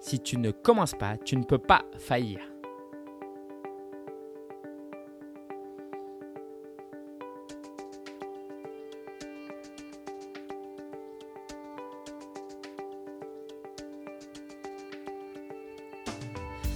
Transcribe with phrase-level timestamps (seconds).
[0.00, 2.40] Si tu ne commences pas, tu ne peux pas faillir.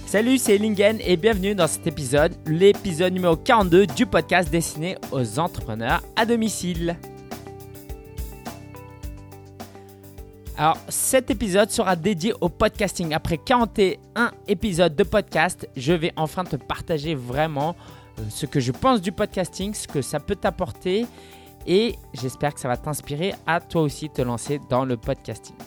[0.05, 5.39] Salut, c'est Lingen et bienvenue dans cet épisode, l'épisode numéro 42 du podcast destiné aux
[5.39, 6.95] entrepreneurs à domicile.
[10.57, 13.13] Alors, cet épisode sera dédié au podcasting.
[13.13, 17.75] Après 41 épisodes de podcast, je vais enfin te partager vraiment
[18.19, 21.07] euh, ce que je pense du podcasting, ce que ça peut t'apporter
[21.67, 25.57] et j'espère que ça va t'inspirer à toi aussi te lancer dans le podcasting.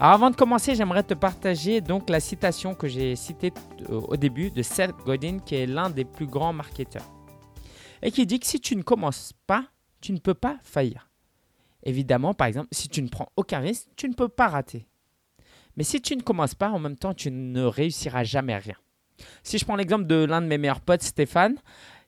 [0.00, 3.52] Alors avant de commencer, j'aimerais te partager donc la citation que j'ai citée
[3.90, 7.08] euh, au début de Seth Godin, qui est l'un des plus grands marketeurs,
[8.02, 9.66] et qui dit que si tu ne commences pas,
[10.00, 11.08] tu ne peux pas faillir.
[11.84, 14.86] Évidemment, par exemple, si tu ne prends aucun risque, tu ne peux pas rater.
[15.76, 18.76] Mais si tu ne commences pas, en même temps, tu ne réussiras jamais rien.
[19.42, 21.56] Si je prends l'exemple de l'un de mes meilleurs potes, Stéphane,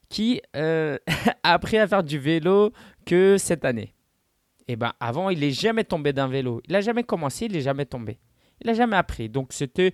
[0.09, 0.99] qui euh,
[1.43, 2.73] a appris à faire du vélo
[3.05, 3.95] que cette année.
[4.69, 6.61] Et eh ben avant, il n'est jamais tombé d'un vélo.
[6.67, 8.19] Il n'a jamais commencé, il n'est jamais tombé.
[8.61, 9.29] Il n'a jamais appris.
[9.29, 9.93] Donc c'était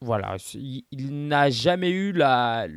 [0.00, 2.68] voilà, il, n'a jamais eu la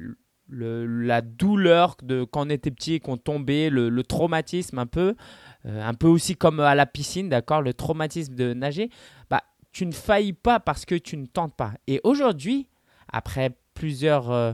[1.22, 5.16] douleur de quand on était petit et qu'on tombait, le, traumatisme un peu,
[5.66, 8.90] un peu aussi comme à la piscine, d'accord, le traumatisme de nager.
[9.30, 11.74] Bah, tu ne faillis pas parce que tu ne tentes pas.
[11.88, 12.68] Et aujourd'hui,
[13.12, 14.54] après plusieurs euh,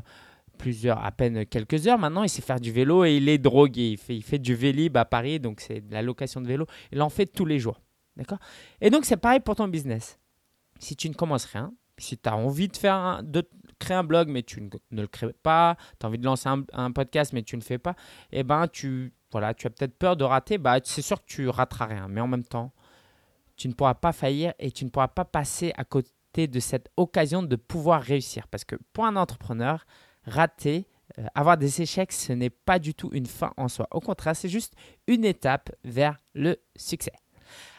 [0.56, 2.24] plusieurs, à peine quelques heures maintenant.
[2.24, 3.92] Il sait faire du vélo et il est drogué.
[3.92, 6.66] Il fait, il fait du Vélib à Paris, donc c'est la location de vélo.
[6.92, 7.82] Il en fait tous les jours.
[8.16, 8.40] D'accord
[8.82, 10.18] Et donc, c'est pareil pour ton business.
[10.80, 13.48] Si tu ne commences rien, si tu as envie de, faire de
[13.80, 14.70] créer un blog, mais tu ne,
[15.02, 17.96] le crées pas, tu as envie de lancer un, podcast, mais tu ne fais pas,
[18.32, 19.14] eh ben, tu,
[19.56, 20.58] tu as peut-être peur de rater.
[20.58, 22.08] Bah, c'est sûr que tu rateras rien.
[22.08, 22.72] Mais en même temps,
[23.56, 26.90] tu ne pourras pas faillir et tu ne pourras pas passer à côté de cette
[26.98, 28.48] occasion de pouvoir réussir.
[28.48, 29.86] Parce que pour un entrepreneur,
[30.24, 30.88] rater,
[31.20, 33.88] euh, avoir des échecs, ce n'est pas du tout une fin en soi.
[33.92, 34.74] Au contraire, c'est juste
[35.08, 37.14] une étape vers le succès.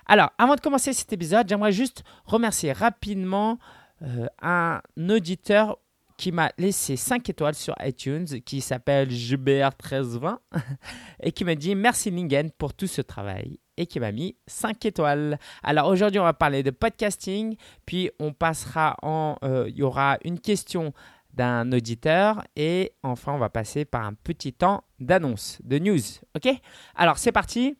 [0.07, 3.59] Alors, avant de commencer cet épisode, j'aimerais juste remercier rapidement
[4.03, 5.79] euh, un auditeur
[6.17, 10.39] qui m'a laissé 5 étoiles sur iTunes, qui s'appelle JBR1320,
[11.23, 14.85] et qui m'a dit merci Lingen pour tout ce travail, et qui m'a mis 5
[14.87, 15.39] étoiles.
[15.63, 19.37] Alors aujourd'hui, on va parler de podcasting, puis on passera en...
[19.43, 20.93] Euh, il y aura une question
[21.37, 22.43] d'un auditeur.
[22.57, 26.01] Et enfin, on va passer par un petit temps d'annonce, de news.
[26.35, 26.49] OK?
[26.97, 27.77] Alors, c'est parti.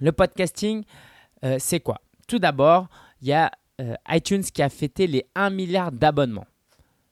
[0.00, 0.84] Le podcasting,
[1.44, 2.00] euh, c'est quoi?
[2.26, 2.88] Tout d'abord,
[3.20, 3.50] il y a
[3.80, 6.46] euh, iTunes qui a fêté les 1 milliard d'abonnements.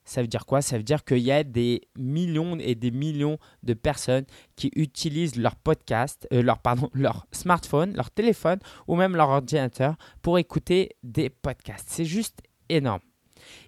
[0.07, 0.61] Ça veut dire quoi?
[0.61, 4.23] Ça veut dire qu'il y a des millions et des millions de personnes
[4.55, 9.97] qui utilisent leur podcast, euh, leur, pardon, leur smartphone, leur téléphone ou même leur ordinateur
[10.21, 11.89] pour écouter des podcasts.
[11.89, 13.01] C'est juste énorme.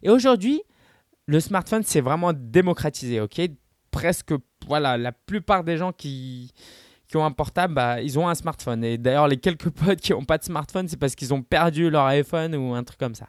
[0.02, 0.64] Et aujourd'hui,
[1.26, 3.42] le smartphone, c'est vraiment démocratisé, ok?
[3.92, 4.34] Presque,
[4.66, 6.54] voilà, la plupart des gens qui,
[7.10, 8.82] qui ont un portable, bah, ils ont un smartphone.
[8.86, 11.90] Et d'ailleurs, les quelques potes qui n'ont pas de smartphone, c'est parce qu'ils ont perdu
[11.90, 13.28] leur iPhone ou un truc comme ça.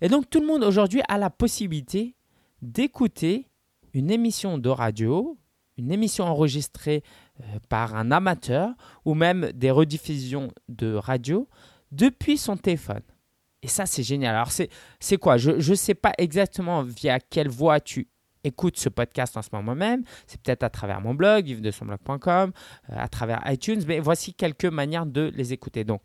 [0.00, 2.14] Et donc, tout le monde aujourd'hui a la possibilité
[2.62, 3.48] d'écouter
[3.92, 5.38] une émission de radio,
[5.76, 7.02] une émission enregistrée
[7.40, 11.48] euh, par un amateur ou même des rediffusions de radio
[11.90, 13.02] depuis son téléphone.
[13.62, 14.34] Et ça, c'est génial.
[14.34, 15.36] Alors, c'est quoi?
[15.36, 18.08] Je ne sais pas exactement via quelle voie tu
[18.42, 20.02] écoutes ce podcast en ce moment même.
[20.26, 22.52] C'est peut-être à travers mon blog, vivre-de-son-blog.com,
[22.90, 25.84] euh, à travers iTunes, mais voici quelques manières de les écouter.
[25.84, 26.00] Donc,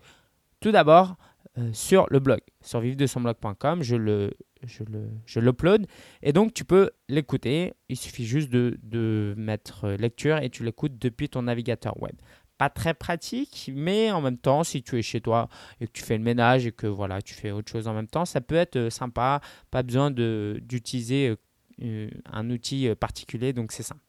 [0.59, 1.15] tout d'abord,
[1.57, 4.31] euh, sur le blog, sur vivre-de-son-blog.com, je le,
[4.65, 5.87] je le, je l'upload
[6.21, 7.73] et donc tu peux l'écouter.
[7.89, 12.15] Il suffit juste de, de mettre lecture et tu l'écoutes depuis ton navigateur web
[12.57, 15.49] pas très pratique, mais en même temps, si tu es chez toi
[15.81, 18.07] et que tu fais le ménage et que voilà, tu fais autre chose en même
[18.07, 19.41] temps, ça peut être euh, sympa.
[19.71, 21.35] Pas besoin d'utiliser euh,
[21.83, 24.01] euh, un outil particulier, donc c'est simple.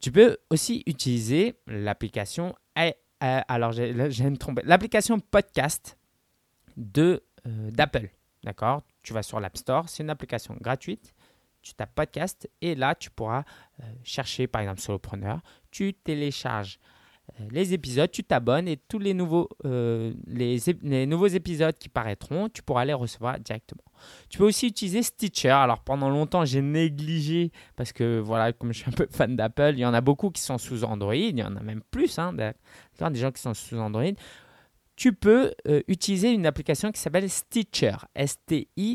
[0.00, 2.54] Tu peux aussi utiliser l'application,
[3.20, 5.96] alors j'ai tromper, l'application podcast
[6.76, 8.10] de d'Apple,
[8.44, 8.82] d'accord?
[9.06, 11.14] Tu vas sur l'App Store, c'est une application gratuite.
[11.62, 13.44] Tu tapes podcast et là tu pourras
[14.02, 15.42] chercher par exemple Solopreneur.
[15.70, 16.80] Tu télécharges
[17.40, 22.48] euh, les épisodes, tu t'abonnes et tous les nouveaux, euh, les, nouveaux épisodes qui paraîtront,
[22.48, 23.84] tu pourras les recevoir directement.
[24.28, 25.50] Tu peux aussi utiliser Stitcher.
[25.50, 29.74] Alors pendant longtemps, j'ai négligé parce que voilà, comme je suis un peu fan d'Apple,
[29.74, 32.18] il y en a beaucoup qui sont sous Android, il y en a même plus,
[32.18, 34.12] hein, des gens qui sont sous Android.
[34.96, 38.90] Tu peux euh, utiliser une application qui s'appelle Stitcher, S-T-I-T-C-H-E-R.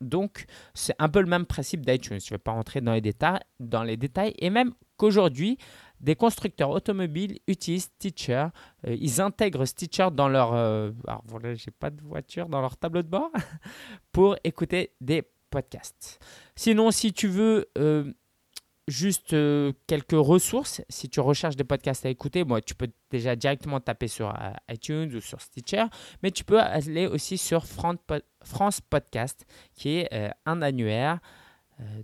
[0.00, 2.18] Donc, c'est un peu le même principe d'iTunes.
[2.20, 2.92] Je ne vais pas rentrer dans
[3.84, 4.34] les détails.
[4.38, 5.58] Et même qu'aujourd'hui,
[6.00, 8.48] des constructeurs automobiles utilisent Stitcher.
[8.88, 12.76] Euh, ils intègrent Stitcher dans leur, euh, alors voilà, j'ai pas de voiture dans leur
[12.76, 13.30] tableau de bord
[14.12, 16.18] pour écouter des podcasts.
[16.56, 17.70] Sinon, si tu veux
[18.88, 19.36] juste
[19.86, 24.08] quelques ressources, si tu recherches des podcasts à écouter, moi, tu peux déjà directement taper
[24.08, 24.34] sur
[24.68, 25.84] iTunes ou sur Stitcher,
[26.22, 31.20] mais tu peux aller aussi sur France Podcast, qui est un annuaire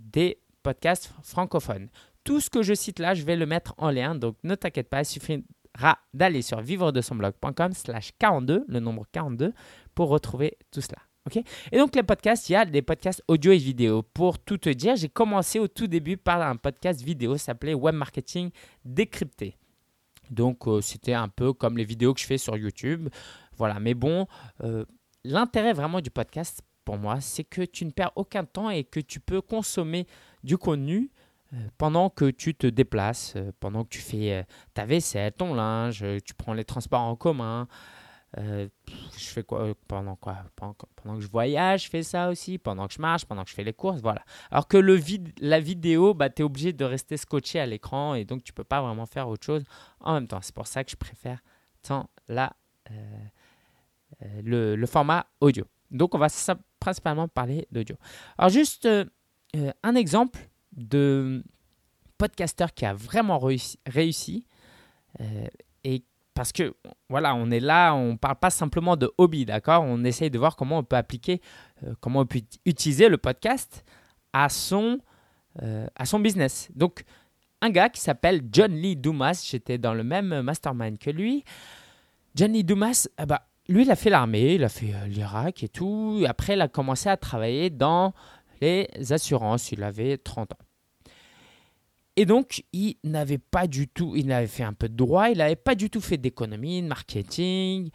[0.01, 1.89] des podcasts francophones.
[2.23, 4.89] Tout ce que je cite là, je vais le mettre en lien, donc ne t'inquiète
[4.89, 9.53] pas, il suffira d'aller sur vivre de son blog.com slash 42, le nombre 42,
[9.95, 10.99] pour retrouver tout cela.
[11.37, 14.01] Et donc les podcasts, il y a des podcasts audio et vidéo.
[14.01, 17.95] Pour tout te dire, j'ai commencé au tout début par un podcast vidéo s'appelait Web
[17.95, 18.51] Marketing
[18.85, 19.57] Décrypté.
[20.29, 23.09] Donc euh, c'était un peu comme les vidéos que je fais sur YouTube.
[23.57, 24.27] Voilà, mais bon,
[24.63, 24.85] euh,
[25.23, 28.99] l'intérêt vraiment du podcast pour moi, c'est que tu ne perds aucun temps et que
[28.99, 30.07] tu peux consommer
[30.43, 31.11] du contenu
[31.53, 36.33] euh, pendant que tu te déplaces, pendant que tu fais ta vaisselle, ton linge, tu
[36.33, 37.67] prends les transports en commun.
[38.37, 38.69] Je
[39.17, 40.75] fais quoi pendant quoi pendant,
[41.15, 42.57] que je voyage, je fais ça aussi.
[42.57, 44.23] Pendant que je marche, pendant que je fais les courses, voilà.
[44.51, 44.99] Alors que le
[45.39, 48.63] la vidéo, bah, tu es obligé de rester scotché à l'écran et donc tu peux
[48.63, 49.63] pas vraiment faire autre chose
[49.99, 50.41] en même temps.
[50.41, 51.39] C'est pour ça que je préfère
[51.81, 52.53] tant la,
[54.43, 55.65] le, le, format audio.
[55.91, 56.27] Donc on va
[56.79, 57.95] principalement parler d'audio.
[58.37, 58.87] Alors juste
[59.83, 60.39] un exemple
[60.71, 61.43] de
[62.19, 64.45] podcasteur qui a vraiment réussi.
[65.19, 65.68] Euh, et
[66.39, 66.73] parce que,
[67.09, 69.83] voilà, on est là, on ne parle pas simplement de hobby, d'accord?
[69.83, 71.41] On essaye de voir comment on peut appliquer,
[71.83, 73.83] euh, comment on peut utiliser le podcast
[74.31, 74.99] à son,
[75.61, 76.69] euh, à son business.
[76.73, 77.03] Donc,
[77.59, 81.43] un gars qui s'appelle John Lee Dumas, j'étais dans le même mastermind que lui.
[82.35, 85.67] John Lee Dumas, ah bah, lui, il a fait l'armée, il a fait l'Irak et
[85.67, 86.23] tout.
[86.25, 88.13] après, il a commencé à travailler dans
[88.61, 89.73] les assurances.
[89.73, 90.68] Il avait 30 ans.
[92.19, 95.37] Et donc, il n'avait pas du tout, il avait fait un peu de droit, il
[95.37, 97.91] n'avait pas du tout fait d'économie, de marketing.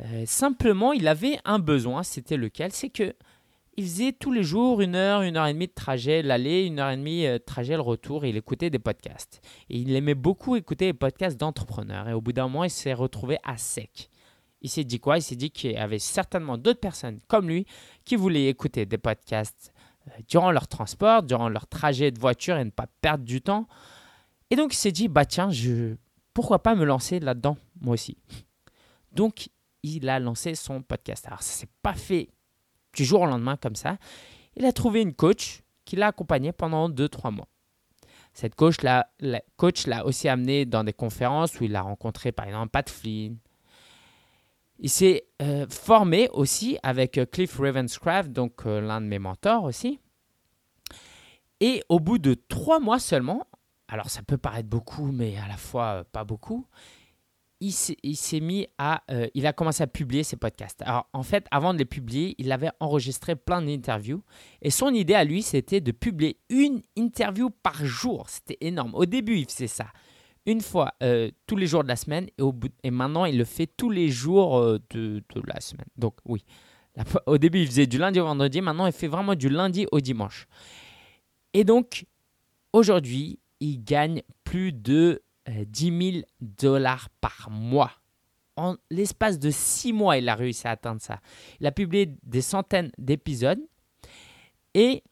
[0.00, 2.72] Euh, simplement, il avait un besoin, c'était lequel?
[2.72, 3.14] C'est que
[3.76, 6.80] il faisait tous les jours une heure, une heure et demie de trajet l'aller, une
[6.80, 9.40] heure et demie de trajet le retour, et il écoutait des podcasts.
[9.68, 12.08] Et il aimait beaucoup écouter les podcasts d'entrepreneurs.
[12.08, 14.10] Et au bout d'un moment, il s'est retrouvé à sec.
[14.62, 15.18] Il s'est dit quoi?
[15.18, 17.66] Il s'est dit qu'il y avait certainement d'autres personnes comme lui
[18.04, 19.72] qui voulaient écouter des podcasts
[20.28, 23.66] durant leur transport, durant leur trajet de voiture et ne pas perdre du temps.
[24.50, 25.96] Et donc il s'est dit, bah tiens, je,
[26.34, 28.16] pourquoi pas me lancer là-dedans, moi aussi.
[29.12, 29.48] Donc
[29.82, 31.26] il a lancé son podcast.
[31.26, 32.30] Alors ça s'est pas fait
[32.94, 33.98] du jour au lendemain comme ça.
[34.56, 37.48] Il a trouvé une coach qui l'a accompagné pendant 2-3 mois.
[38.32, 42.70] Cette coach l'a, l'a aussi amené dans des conférences où il a rencontré par exemple
[42.70, 43.38] Pat Flynn,
[44.80, 49.64] il s'est euh, formé aussi avec euh, Cliff Ravenscraft, donc euh, l'un de mes mentors
[49.64, 50.00] aussi.
[51.60, 53.46] Et au bout de trois mois seulement,
[53.88, 56.66] alors ça peut paraître beaucoup, mais à la fois pas beaucoup,
[57.62, 59.02] il s'est mis à,
[59.34, 60.80] il a commencé à publier ses podcasts.
[60.80, 64.22] Alors en fait, avant de les publier, il avait enregistré plein d'interviews
[64.62, 68.30] et son idée à lui, c'était de publier une interview par jour.
[68.30, 68.94] C'était énorme.
[68.94, 69.88] Au début, il faisait ça
[70.50, 73.38] une fois euh, tous les jours de la semaine et, au bout, et maintenant il
[73.38, 75.86] le fait tous les jours euh, de, la semaine.
[75.96, 76.44] Donc oui,
[77.26, 80.00] au début il faisait du lundi au vendredi, maintenant il fait vraiment du lundi au
[80.00, 80.46] dimanche.
[81.54, 82.04] Et donc
[82.72, 87.92] aujourd'hui il gagne plus de 10 euh, 000 dollars par mois.
[88.56, 91.20] En l'espace de 6 mois il a réussi à atteindre ça.
[91.60, 93.60] Il a publié des centaines d'épisodes
[94.74, 95.04] et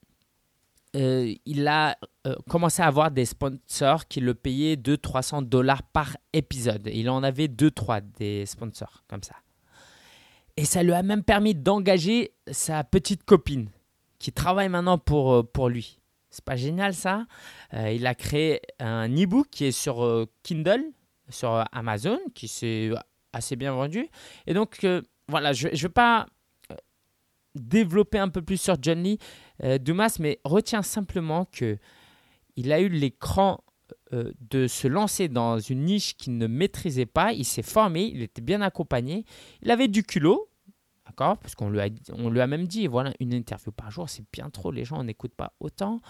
[0.97, 1.97] euh, il a
[2.29, 6.89] euh, commencé à avoir des sponsors qui le payaient 200-300 dollars par épisode.
[6.93, 9.37] Il en avait 2-3 des sponsors comme ça.
[10.57, 13.71] Et ça lui a même permis d'engager sa petite copine
[14.19, 16.01] qui travaille maintenant pour, euh, pour lui.
[16.31, 17.25] C'est pas génial ça?
[17.73, 20.85] Il a créé un e-book qui est sur Kindle,
[21.31, 22.91] sur Amazon, qui s'est
[23.33, 24.07] assez bien vendu.
[24.47, 24.87] Et donc,
[25.27, 26.27] voilà, je ne vais pas
[27.59, 29.19] développer un peu plus sur John Lee
[29.63, 31.79] euh, Dumas, mais retiens simplement que
[32.59, 33.63] il a eu l'écran
[34.13, 37.33] euh, de se lancer dans une niche qu'il ne maîtrisait pas.
[37.33, 39.25] Il s'est formé, il était bien accompagné,
[39.63, 40.51] il avait du culot,
[41.07, 44.25] d'accord, parce qu'on lui, a, lui a même dit, voilà, une interview par jour, c'est
[44.33, 46.01] bien trop, les gens n'écoutent pas autant.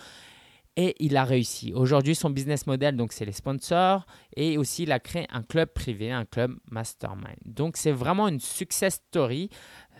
[0.77, 1.73] Et il a réussi.
[1.75, 5.71] Aujourd'hui, son business model, donc c'est les sponsors, et aussi il a créé un club
[5.73, 7.37] privé, un club mastermind.
[7.45, 9.51] Donc c'est vraiment une success story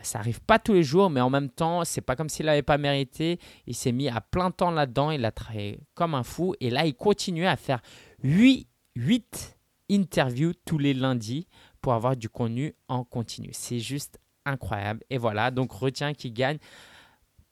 [0.01, 2.61] ça arrive pas tous les jours, mais en même temps, c'est pas comme s'il n'avait
[2.61, 3.39] pas mérité.
[3.67, 6.55] Il s'est mis à plein temps là-dedans, il a travaillé comme un fou.
[6.59, 7.81] Et là, il continuait à faire
[8.23, 9.57] 8, 8
[9.91, 11.47] interviews tous les lundis
[11.81, 13.49] pour avoir du contenu en continu.
[13.53, 15.03] C'est juste incroyable.
[15.09, 16.57] Et voilà, donc retiens qu'il gagne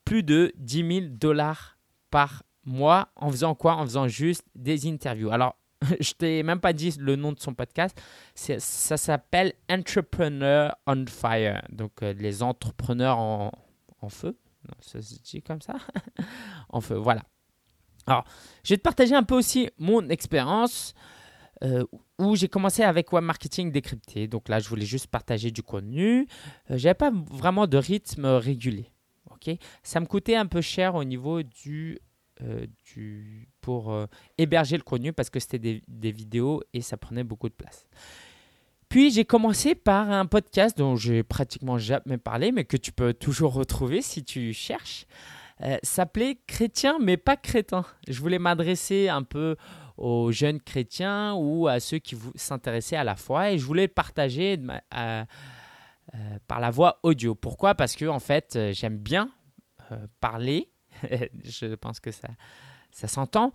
[0.04, 1.78] plus de 10 000 dollars
[2.10, 3.76] par mois en faisant quoi?
[3.76, 5.30] En faisant juste des interviews.
[5.30, 5.56] Alors,
[6.00, 8.00] Je t'ai même pas dit le nom de son podcast.
[8.34, 11.62] Ça s'appelle Entrepreneur on Fire.
[11.70, 13.50] Donc, euh, les entrepreneurs en,
[14.08, 14.36] feu.
[14.80, 15.76] Ça se dit comme ça
[16.68, 17.22] En feu, voilà.
[18.06, 18.24] Alors,
[18.64, 20.94] je vais te partager un peu aussi mon expérience
[21.62, 21.84] euh,
[22.18, 24.28] où j'ai commencé avec web marketing décrypté.
[24.28, 26.26] Donc là, je voulais juste partager du contenu.
[26.70, 28.90] Euh, je n'avais pas vraiment de rythme régulier.
[29.30, 29.56] ok?
[29.82, 31.98] Ça me coûtait un peu cher au niveau du,
[32.84, 33.94] du pour
[34.36, 37.88] héberger le contenu parce que c'était des, vidéos et ça prenait beaucoup de place.
[38.88, 43.12] Puis j'ai commencé par un podcast dont j'ai pratiquement jamais parlé, mais que tu peux
[43.12, 45.06] toujours retrouver si tu cherches.
[45.82, 47.84] s'appelait Chrétien mais pas crétin.
[48.06, 49.56] Je voulais m'adresser un peu
[49.98, 54.58] aux jeunes chrétiens ou à ceux qui s'intéressaient à la foi et je voulais partager
[56.14, 57.34] euh, par la voix audio.
[57.34, 57.74] Pourquoi?
[57.74, 59.30] Parce que en fait, euh, j'aime bien
[59.92, 60.70] euh, parler.
[61.44, 62.28] je pense que ça,
[62.90, 63.52] ça s'entend.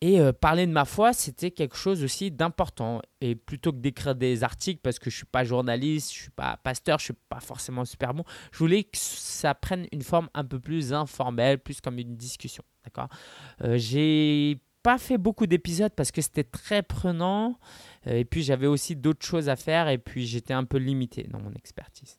[0.00, 3.02] Et parler de ma foi, c'était quelque chose aussi d'important.
[3.20, 6.22] Et plutôt que d'écrire des articles, parce que je ne suis pas journaliste, je ne
[6.22, 9.88] suis pas pasteur, je ne suis pas forcément super bon, je voulais que ça prenne
[9.90, 12.62] une forme un peu plus informelle, plus comme une discussion.
[12.84, 13.08] D'accord?
[13.74, 17.58] J'ai pas fait beaucoup d'épisodes parce que c'était très prenant.
[18.06, 21.24] Euh, et puis j'avais aussi d'autres choses à faire et puis j'étais un peu limité
[21.24, 22.18] dans mon expertise.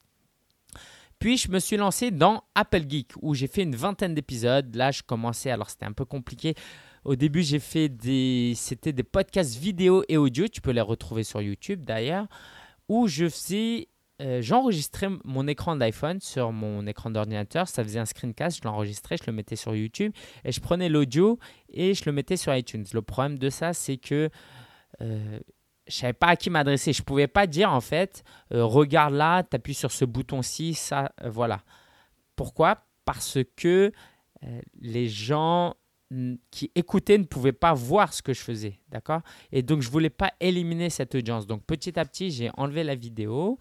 [1.20, 4.74] Puis je me suis lancé dans Apple Geek où j'ai fait une vingtaine d'épisodes.
[4.76, 6.56] Là, je commençais, alors c'était un peu compliqué.
[7.04, 10.48] Au début, j'ai fait des, c'était des podcasts vidéo et audio.
[10.48, 12.28] Tu peux les retrouver sur YouTube d'ailleurs,
[12.88, 13.90] où je faisais
[14.22, 17.68] euh, j'enregistrais mon écran d'iPhone sur mon écran d'ordinateur.
[17.68, 20.12] Ça faisait un screencast, je l'enregistrais, je le mettais sur YouTube
[20.44, 22.86] et je prenais l'audio et je le mettais sur iTunes.
[22.94, 24.30] Le problème de ça, c'est que
[25.02, 25.40] euh,
[25.89, 26.93] je savais pas à qui m'adresser.
[26.93, 31.12] Je pouvais pas dire en fait, euh, regarde là, tu appuies sur ce bouton-ci, ça,
[31.25, 31.62] voilà.
[32.36, 32.86] Pourquoi?
[33.05, 33.91] Parce que
[34.79, 35.75] les gens
[36.50, 39.22] qui écoutaient ne pouvaient pas voir ce que je faisais, d'accord?
[39.51, 41.46] Et donc je voulais pas éliminer cette audience.
[41.46, 43.60] Donc petit à petit, j'ai enlevé la vidéo.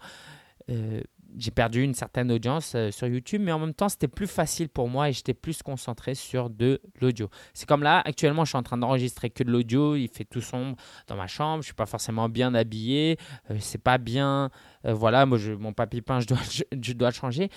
[1.39, 4.27] Euh, j'ai perdu une certaine audience euh, sur YouTube, mais en même temps, c'était plus
[4.27, 7.29] facile pour moi et j'étais plus concentré sur de l'audio.
[7.53, 10.41] C'est comme là, actuellement, je suis en train d'enregistrer que de l'audio, il fait tout
[10.41, 10.75] sombre
[11.07, 13.17] dans ma chambre, je suis pas forcément bien habillé,
[13.49, 14.49] euh, c'est pas bien.
[14.83, 16.39] voilà, moi, mon papier peint, je dois,
[16.71, 17.49] je, dois le changer.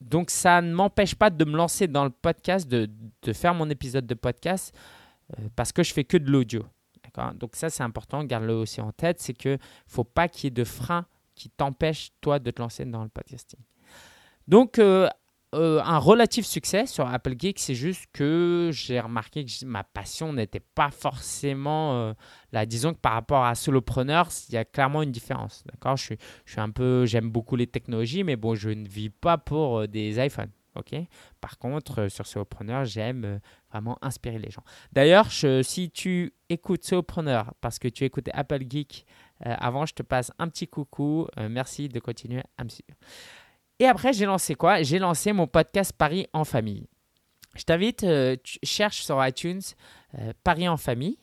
[0.00, 2.88] donc, ça ne m'empêche pas de me lancer dans le podcast, de,
[3.22, 4.76] de faire mon épisode de podcast,
[5.56, 6.64] parce que je fais que de l'audio.
[7.34, 9.56] Donc, ça, c'est important, garde-le aussi en tête, c'est qu'il ne
[9.86, 11.06] faut pas qu'il y ait de frein
[11.40, 13.60] qui t'empêche, toi, de te lancer dans le podcasting.
[14.46, 15.08] Donc, euh,
[15.54, 20.34] euh, un relatif succès sur Apple Geek, c'est juste que j'ai remarqué que ma passion
[20.34, 22.12] n'était pas forcément euh,
[22.52, 22.66] là.
[22.66, 25.64] Disons que par rapport à solopreneur, il y a clairement une différence.
[25.72, 25.96] D'accord?
[25.96, 29.88] Je suis, un peu, j'aime beaucoup les technologies, mais bon, je ne vis pas pour
[29.88, 30.50] des iPhones.
[30.76, 30.94] Ok?
[31.40, 33.40] Par contre, sur Solopreneur, j'aime
[33.72, 34.62] vraiment inspirer les gens.
[34.92, 39.04] D'ailleurs, si tu écoutes Solopreneur parce que tu écoutes Apple Geek
[39.46, 41.26] euh, avant, je te passe un petit coucou.
[41.38, 42.94] Euh, merci de continuer à me suivre.
[43.78, 44.82] Et après, j'ai lancé quoi?
[44.82, 46.86] J'ai lancé mon podcast Paris en famille.
[47.56, 49.62] Je t'invite, euh, tu cherches sur iTunes
[50.44, 51.18] Paris en famille.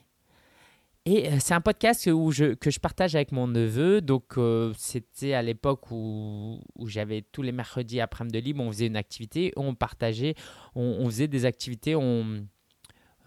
[1.06, 4.02] Et c'est un podcast où je, que je partage avec mon neveu.
[4.02, 4.36] Donc,
[4.78, 9.54] c'était à l'époque où, où j'avais tous les mercredis après-midi libre, on faisait une activité,
[9.56, 10.36] on partageait,
[10.76, 12.46] on, on faisait des activités, on,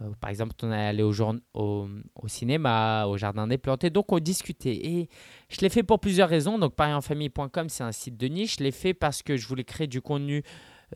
[0.01, 1.89] euh, par exemple, on est allé au,
[2.27, 4.77] cinéma, au jardin des plantes, et donc on discutait.
[4.77, 5.09] Et
[5.49, 6.59] je l'ai fait pour plusieurs raisons.
[6.59, 8.57] Donc, parienfamille.com, c'est un site de niche.
[8.59, 10.43] Je l'ai fait parce que je voulais créer du contenu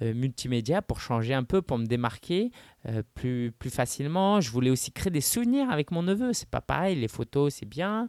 [0.02, 2.50] euh, multimédia pour changer un peu, pour me démarquer
[2.86, 4.40] euh, plus, plus facilement.
[4.40, 6.32] Je voulais aussi créer des souvenirs avec mon neveu.
[6.32, 8.08] C'est pas pareil, les photos, c'est bien.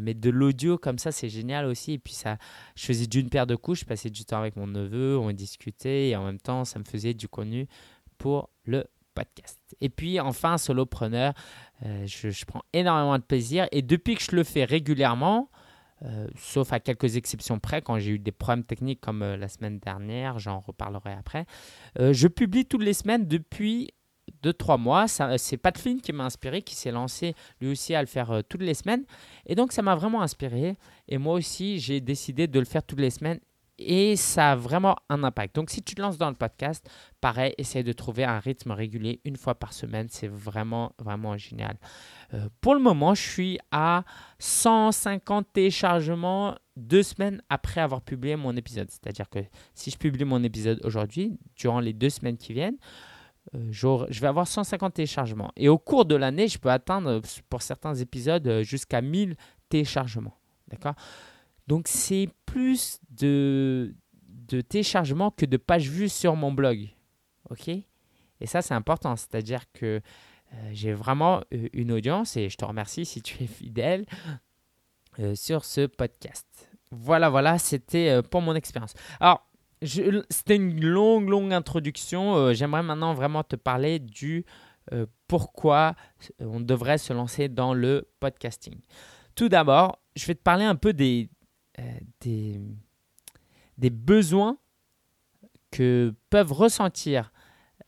[0.00, 1.92] mais de l'audio comme ça, c'est génial aussi.
[1.92, 2.38] Et puis, ça,
[2.74, 6.08] je faisais d'une paire de couches, je passais du temps avec mon neveu, on discutait,
[6.08, 7.66] et en même temps, ça me faisait du contenu
[8.18, 9.58] pour le podcast.
[9.80, 11.32] Et puis enfin, solopreneur,
[11.84, 15.50] euh, je, prends énormément de plaisir et depuis que je le fais régulièrement,
[16.04, 19.48] euh, sauf à quelques exceptions près, quand j'ai eu des problèmes techniques comme euh, la
[19.48, 21.46] semaine dernière, j'en reparlerai après,
[21.98, 23.90] je publie toutes les semaines depuis
[24.42, 25.06] 2-3 mois.
[25.08, 28.62] C'est Pat Flynn qui m'a inspiré, qui s'est lancé lui aussi à le faire toutes
[28.62, 29.04] les semaines.
[29.46, 30.76] Et donc ça m'a vraiment inspiré.
[31.08, 33.40] Et moi aussi, j'ai décidé de le faire toutes les semaines
[33.86, 35.54] et ça a vraiment un impact.
[35.56, 36.88] Donc si tu te lances dans le podcast,
[37.20, 40.06] pareil, essaye de trouver un rythme régulier une fois par semaine.
[40.10, 41.76] C'est vraiment, vraiment génial.
[42.34, 44.04] Euh, pour le moment, je suis à
[44.38, 48.90] 150 téléchargements deux semaines après avoir publié mon épisode.
[48.90, 49.40] C'est-à-dire que
[49.74, 52.78] si je publie mon épisode aujourd'hui, durant les deux semaines qui viennent,
[53.54, 55.52] euh, je vais avoir 150 téléchargements.
[55.56, 59.36] Et au cours de l'année, je peux atteindre pour certains épisodes jusqu'à 1000
[59.68, 60.36] téléchargements.
[60.68, 60.94] D'accord?
[61.66, 63.94] Donc c'est plus de,
[64.28, 66.88] de téléchargements que de pages vues sur mon blog.
[67.50, 67.68] OK?
[67.68, 69.16] Et ça, c'est important.
[69.16, 70.00] C'est-à-dire que
[70.72, 71.42] j'ai vraiment
[71.72, 74.04] une audience et je te remercie si tu es fidèle
[75.34, 76.46] sur ce podcast.
[76.90, 78.92] Voilà, voilà, c'était pour mon expérience.
[79.18, 79.48] Alors,
[79.82, 82.52] c'était une longue, longue introduction.
[82.52, 84.44] J'aimerais maintenant vraiment te parler du
[85.26, 85.94] pourquoi
[86.40, 88.78] on devrait se lancer dans le podcasting.
[89.34, 91.30] Tout d'abord, je vais te parler un peu des,
[92.20, 92.60] des,
[93.78, 94.58] des besoins
[95.72, 97.32] que peuvent ressentir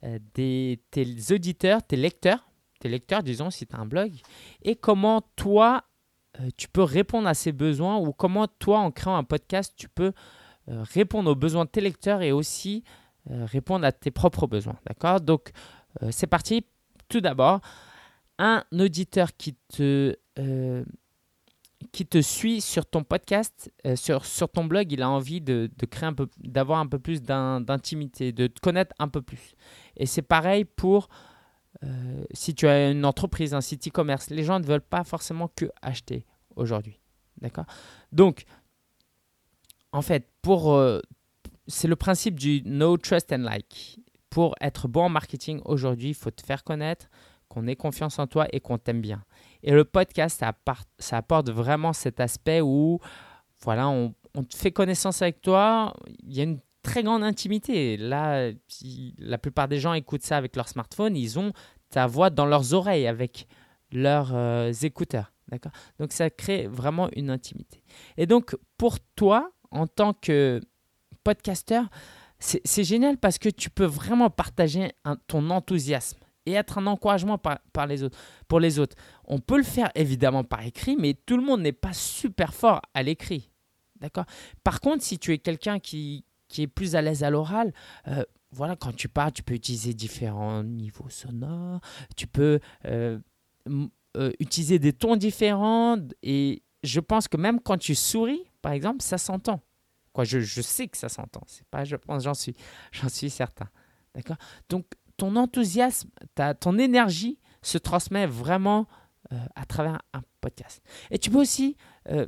[0.05, 2.51] euh, des, tes auditeurs, tes lecteurs,
[2.81, 4.13] tes lecteurs, disons, si tu as un blog,
[4.63, 5.85] et comment toi,
[6.41, 9.89] euh, tu peux répondre à ces besoins, ou comment toi, en créant un podcast, tu
[9.89, 10.13] peux
[10.69, 12.83] euh, répondre aux besoins de tes lecteurs et aussi
[13.27, 14.77] répondre à tes propres besoins.
[14.87, 15.19] D'accord?
[15.19, 15.53] Donc,
[16.11, 16.67] c'est parti.
[17.09, 17.63] Tout d'abord,
[18.39, 20.15] un auditeur qui te
[21.93, 25.71] qui te suit sur ton podcast, euh, sur, sur ton blog, il a envie de,
[25.77, 29.55] de créer un peu, d'avoir un peu plus d'intimité, de te connaître un peu plus.
[29.97, 31.09] Et c'est pareil pour
[31.83, 34.31] euh, si tu as une entreprise, un site e-commerce.
[34.31, 36.25] Les gens ne veulent pas forcément que acheter
[36.57, 37.01] aujourd'hui.
[37.41, 37.67] D'accord?
[38.13, 38.45] Donc,
[39.93, 41.01] en fait, pour, euh,
[41.67, 44.01] c'est le principe du no trust and like.
[44.31, 47.07] Pour être bon en marketing aujourd'hui, il faut te faire connaître,
[47.49, 49.25] qu'on ait confiance en toi et qu'on t'aime bien.
[49.65, 50.45] Et le podcast,
[50.99, 53.01] ça apporte, vraiment cet aspect où
[53.63, 57.97] voilà, on, on, fait connaissance avec toi, il y a une très grande intimité.
[57.97, 58.51] Là,
[59.19, 61.53] la plupart des gens écoutent ça avec leur smartphone, ils ont
[61.89, 63.49] ta voix dans leurs oreilles avec
[63.91, 65.33] leurs euh, écouteurs.
[65.49, 65.73] D'accord?
[65.99, 67.83] Donc ça crée vraiment une intimité.
[68.19, 70.61] Et donc pour toi, en tant que
[71.23, 71.87] podcasteur,
[72.39, 74.93] c'est génial parce que tu peux vraiment partager
[75.27, 78.97] ton enthousiasme et être un encouragement par, les autres, pour les autres.
[79.25, 82.83] On peut le faire évidemment par écrit, mais tout le monde n'est pas super fort
[82.95, 83.51] à l'écrit.
[84.01, 84.27] D'accord?
[84.63, 87.73] Par contre, si tu es quelqu'un qui, qui est plus à l'aise à l'oral,
[88.09, 91.81] euh, voilà, quand tu parles, tu peux utiliser différents niveaux sonores,
[92.17, 93.19] tu peux euh,
[94.17, 99.03] euh, utiliser des tons différents, et je pense que même quand tu souris, par exemple,
[99.03, 99.61] ça s'entend.
[100.13, 101.43] Quoi, je, je sais que ça s'entend.
[101.47, 102.55] C'est pas, je pense, j'en suis,
[102.93, 103.69] j'en suis certain.
[104.15, 104.37] D'accord?
[104.69, 108.87] Donc, ton enthousiasme, ta, ton énergie se transmet vraiment
[109.33, 110.83] euh, à travers un podcast.
[111.11, 111.77] Et tu peux aussi,
[112.11, 112.27] euh,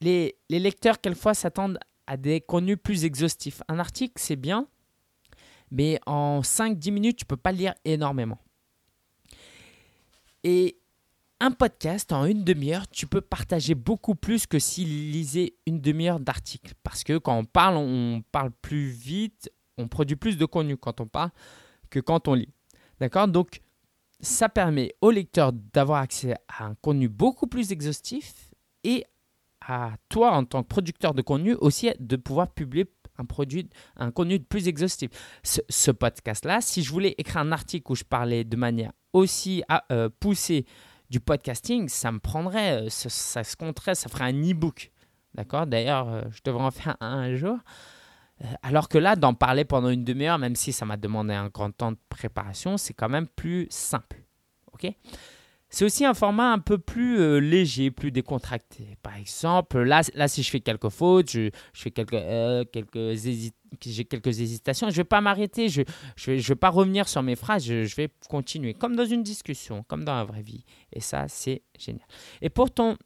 [0.00, 3.62] les, les, lecteurs, quelquefois, s'attendent à des contenus plus exhaustifs.
[3.68, 4.68] Un article, c'est bien,
[5.70, 8.38] mais en 5-10 minutes, tu ne peux pas lire énormément.
[10.44, 10.78] Et
[11.40, 16.20] un podcast, en une demi-heure, tu peux partager beaucoup plus que s'il lisait une demi-heure
[16.20, 16.74] d'article.
[16.82, 21.00] Parce que quand on parle, on parle plus vite, on produit plus de contenu quand
[21.00, 21.30] on parle
[21.90, 22.52] que quand on lit.
[23.00, 23.28] D'accord?
[23.28, 23.60] Donc,
[24.20, 28.50] ça permet au lecteur d'avoir accès à un contenu beaucoup plus exhaustif
[28.84, 29.04] et
[29.60, 32.86] à toi, en tant que producteur de contenu, aussi de pouvoir publier
[33.18, 35.10] un produit, un contenu plus exhaustif.
[35.42, 39.84] Ce, podcast-là, si je voulais écrire un article où je parlais de manière aussi ah,
[39.90, 40.66] euh, poussée
[41.10, 44.92] du podcasting, ça me prendrait, euh, ça, se compterait, ça ferait un e-book.
[45.34, 45.66] D'accord?
[45.66, 47.58] D'ailleurs, euh, je devrais en faire un, un jour.
[48.44, 51.48] Euh, alors que là, d'en parler pendant une demi-heure, même si ça m'a demandé un
[51.48, 54.22] grand temps de préparation, c'est quand même plus simple.
[54.72, 54.92] ok?
[55.68, 58.96] C'est aussi un format un peu plus euh, léger, plus décontracté.
[59.02, 63.16] Par exemple, là, là si je fais quelques fautes, je, fais quelques, euh, quelques
[63.84, 67.08] j'ai quelques hésitations, je ne vais pas m'arrêter, je ne je vais, je pas revenir
[67.08, 70.42] sur mes phrases, je, je, vais continuer, comme dans une discussion, comme dans la vraie
[70.42, 70.64] vie.
[70.92, 72.06] Et ça, c'est génial.
[72.42, 72.96] Et pour ton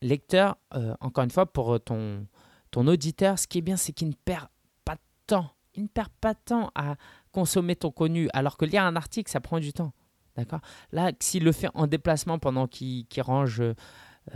[0.00, 0.56] lecteur,
[1.00, 2.26] encore une fois, pour ton,
[2.74, 4.48] ton auditeur, ce qui est bien, c'est qu'il ne perd
[4.84, 5.52] pas de temps.
[5.74, 6.96] Il ne perd pas de temps à
[7.30, 9.92] consommer ton contenu, alors que lire un article, ça prend du temps.
[10.34, 10.58] D'accord?
[10.90, 13.74] Là, s'il le fait en déplacement pendant qu'il range euh,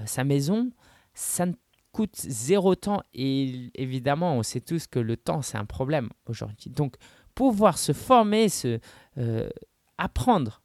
[0.07, 0.71] sa maison,
[1.15, 1.55] ça ne
[1.91, 3.03] coûte zéro temps.
[3.13, 6.71] Et évidemment, on sait tous que le temps, c'est un problème aujourd'hui.
[6.71, 6.95] Donc,
[7.35, 8.79] pouvoir se former, se
[9.17, 9.49] euh,
[9.97, 10.63] apprendre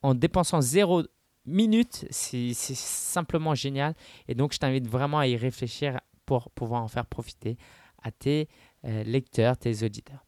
[0.00, 1.02] en dépensant zéro
[1.44, 3.94] minute, c'est simplement génial.
[4.26, 7.56] Et donc, je t'invite vraiment à y réfléchir pour pouvoir en faire profiter
[8.04, 8.48] à tes
[8.84, 10.24] euh, lecteurs, tes auditeurs.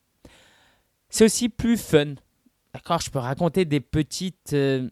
[1.08, 2.14] C'est aussi plus fun.
[2.74, 4.90] D'accord Je peux raconter des petites euh,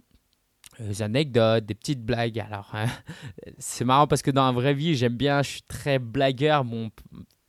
[0.78, 2.38] euh, anecdotes, des petites blagues.
[2.38, 2.86] Alors, hein,
[3.58, 6.64] c'est marrant parce que dans la vraie vie, j'aime bien, je suis très blagueur.
[6.64, 6.92] Bon,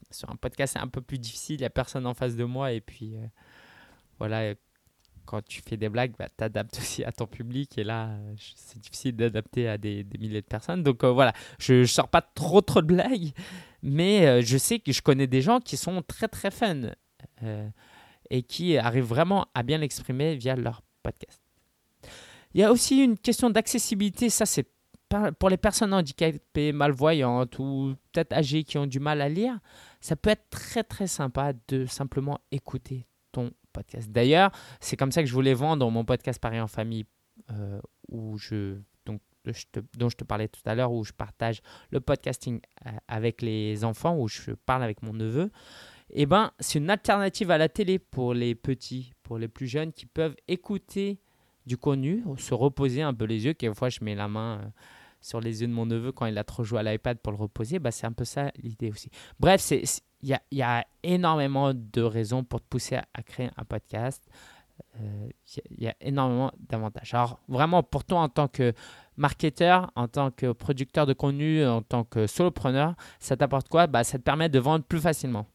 [0.09, 1.57] sur un podcast, c'est un peu plus difficile.
[1.57, 2.71] Il n'y a personne en face de moi.
[2.71, 3.13] Et puis,
[4.17, 4.55] voilà,
[5.31, 7.77] quand tu fais des blagues, bah, tu adaptes aussi à ton public.
[7.77, 8.09] Et là,
[8.55, 10.83] c'est difficile d'adapter à des, milliers de personnes.
[10.83, 13.31] Donc euh, voilà, je ne sors pas trop trop de blagues,
[13.81, 16.91] mais euh, je sais que je connais des gens qui sont très très fun
[17.43, 17.69] euh,
[18.29, 21.39] et qui arrivent vraiment à bien l'exprimer via leur podcast.
[22.53, 24.29] Il y a aussi une question d'accessibilité.
[24.29, 24.67] Ça, c'est
[25.39, 29.57] pour les personnes handicapées, malvoyantes ou peut-être âgées qui ont du mal à lire.
[30.01, 34.11] Ça peut être très très sympa de simplement écouter ton podcast.
[34.11, 37.05] D'ailleurs, c'est comme ça que je voulais vendre mon podcast Paris en famille
[38.09, 39.21] où je, donc,
[39.97, 42.61] dont je te parlais tout à l'heure, où je partage le podcasting
[43.07, 45.51] avec les enfants, où je parle avec mon neveu,
[46.13, 49.93] eh ben, c'est une alternative à la télé pour les petits, pour les plus jeunes
[49.93, 51.19] qui peuvent écouter
[51.65, 53.53] du contenu, se reposer un peu les yeux.
[53.53, 54.69] Quelquefois, je mets la main euh,
[55.21, 57.37] sur les yeux de mon neveu quand il a trop joué à l'iPad pour le
[57.37, 57.79] reposer.
[57.79, 59.09] Bah, c'est un peu ça l'idée aussi.
[59.39, 64.23] Bref, il y a, énormément de raisons pour te pousser à, créer un podcast.
[64.99, 65.29] Euh,
[65.71, 67.13] il y, a énormément d'avantages.
[67.13, 68.73] Alors, vraiment, pour toi, en tant que
[69.15, 73.87] marketeur, en tant que producteur de contenu, en tant que solopreneur, ça t'apporte quoi?
[73.87, 75.45] Bah, Ça te permet de vendre plus facilement.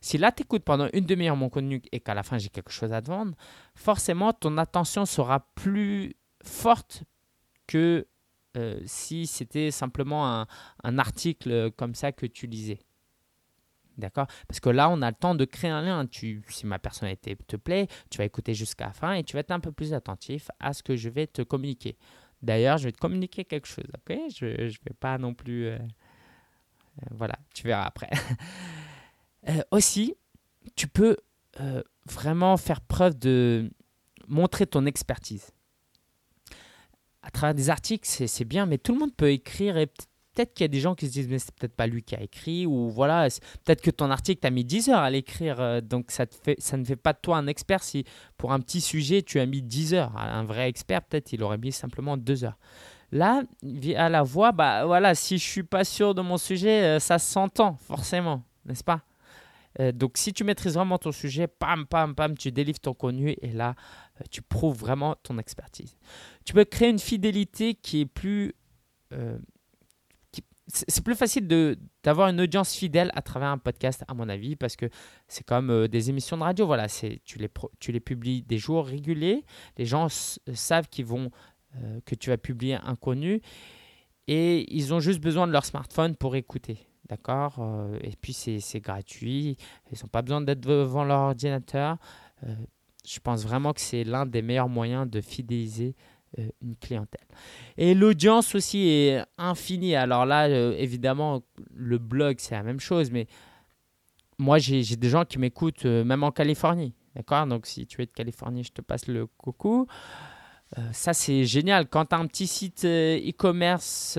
[0.00, 2.70] Si là, tu écoutes pendant une demi-heure mon contenu et qu'à la fin, j'ai quelque
[2.72, 3.34] chose à te vendre,
[3.74, 7.04] forcément, ton attention sera plus forte
[7.66, 8.06] que
[8.56, 10.46] euh, si c'était simplement
[10.82, 12.78] un, article comme ça que tu lisais.
[13.98, 14.26] D'accord?
[14.46, 16.06] Parce que là, on a le temps de créer un lien.
[16.06, 19.40] Tu, si ma personnalité te plaît, tu vas écouter jusqu'à la fin et tu vas
[19.40, 21.96] être un peu plus attentif à ce que je vais te communiquer.
[22.42, 23.86] D'ailleurs, je vais te communiquer quelque chose.
[24.08, 25.66] Je ne vais pas non plus.
[25.66, 25.78] Euh,
[27.02, 28.10] euh, voilà, tu verras après.
[29.48, 30.16] Euh, aussi,
[30.74, 31.16] tu peux
[31.60, 33.70] euh, vraiment faire preuve de
[34.26, 35.52] montrer ton expertise.
[37.26, 39.88] À travers des articles, c'est bien, mais tout le monde peut écrire et
[40.36, 42.14] peut-être qu'il y a des gens qui se disent mais c'est peut-être pas lui qui
[42.14, 43.26] a écrit ou voilà
[43.64, 46.34] peut-être que ton article tu as mis 10 heures à l'écrire euh, donc ça te
[46.34, 48.04] fait ça ne fait pas de toi un expert si
[48.36, 50.16] pour un petit sujet tu as mis 10 heures.
[50.16, 52.58] Un vrai expert peut-être il aurait mis simplement 2 heures.
[53.12, 53.44] Là
[53.96, 57.76] à la voix bah voilà si je suis pas sûr de mon sujet ça s'entend
[57.76, 59.00] forcément n'est-ce pas?
[59.80, 63.36] Euh, donc, si tu maîtrises vraiment ton sujet, pam, pam, pam, tu délivres ton contenu
[63.42, 63.72] et là, euh,
[64.30, 65.96] tu prouves vraiment ton expertise.
[66.44, 68.54] Tu peux créer une fidélité qui est plus.
[69.12, 69.38] Euh,
[70.68, 71.46] c'est plus facile
[72.02, 74.86] d'avoir une audience fidèle à travers un podcast, à mon avis, parce que
[75.28, 76.66] c'est comme des émissions de radio.
[76.66, 77.48] Voilà, tu les,
[77.78, 79.44] tu les publies des jours réguliers.
[79.76, 81.30] Les gens savent qu'ils vont,
[82.04, 83.40] que tu vas publier un contenu
[84.28, 86.78] et ils ont juste besoin de leur smartphone pour écouter.
[87.08, 89.56] D'accord euh, Et puis c'est gratuit.
[89.92, 91.98] Ils n'ont pas besoin d'être devant leur ordinateur.
[93.06, 95.94] Euh, je pense vraiment que c'est l'un des meilleurs moyens de fidéliser
[96.38, 97.26] euh, une clientèle.
[97.76, 99.94] Et l'audience aussi est infinie.
[99.94, 101.42] Alors là, évidemment,
[101.74, 103.10] le blog, c'est la même chose.
[103.10, 103.26] Mais
[104.38, 106.94] moi, j'ai des gens qui m'écoutent même en Californie.
[107.14, 107.46] D'accord?
[107.46, 109.86] Donc si tu es de Californie, je te passe le coucou.
[110.92, 111.88] ça, c'est génial.
[111.88, 114.18] Quand un petit site e-commerce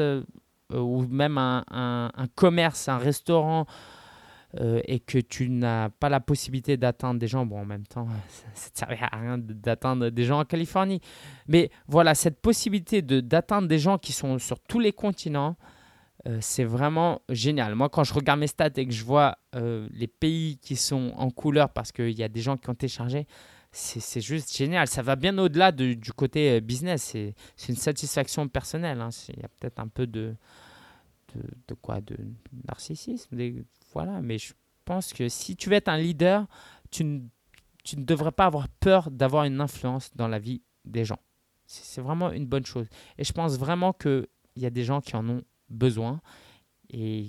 [0.73, 3.65] euh, ou même un, commerce, un restaurant,
[4.55, 8.07] euh, et que tu n'as pas la possibilité d'atteindre des gens, bon, en même temps,
[8.53, 11.01] ça ne servait à rien d'atteindre des gens en Californie.
[11.47, 15.57] Mais voilà, cette possibilité d'atteindre des gens qui sont sur tous les continents,
[16.27, 17.75] euh, c'est vraiment génial.
[17.75, 19.37] Moi, quand je regarde mes stats et que je vois
[19.91, 23.25] les pays qui sont en couleur parce qu'il y a des gens qui ont téléchargé,
[23.71, 24.87] c'est juste génial.
[24.87, 27.15] Ça va bien au-delà du côté euh, business.
[27.55, 29.01] C'est une satisfaction personnelle.
[29.01, 29.09] Hein.
[29.29, 30.35] Il y a peut-être un peu de,
[31.35, 32.01] de, quoi?
[32.01, 32.17] De
[32.67, 33.37] narcissisme.
[33.97, 34.21] Voilà.
[34.21, 34.53] Mais je
[34.85, 36.45] pense que si tu veux être un leader,
[36.91, 37.19] tu ne,
[37.93, 41.19] devrais pas avoir peur d'avoir une influence dans la vie des gens.
[41.65, 42.87] C'est vraiment une bonne chose.
[43.17, 46.21] Et je pense vraiment qu'il y a des gens qui en ont besoin
[46.91, 47.27] et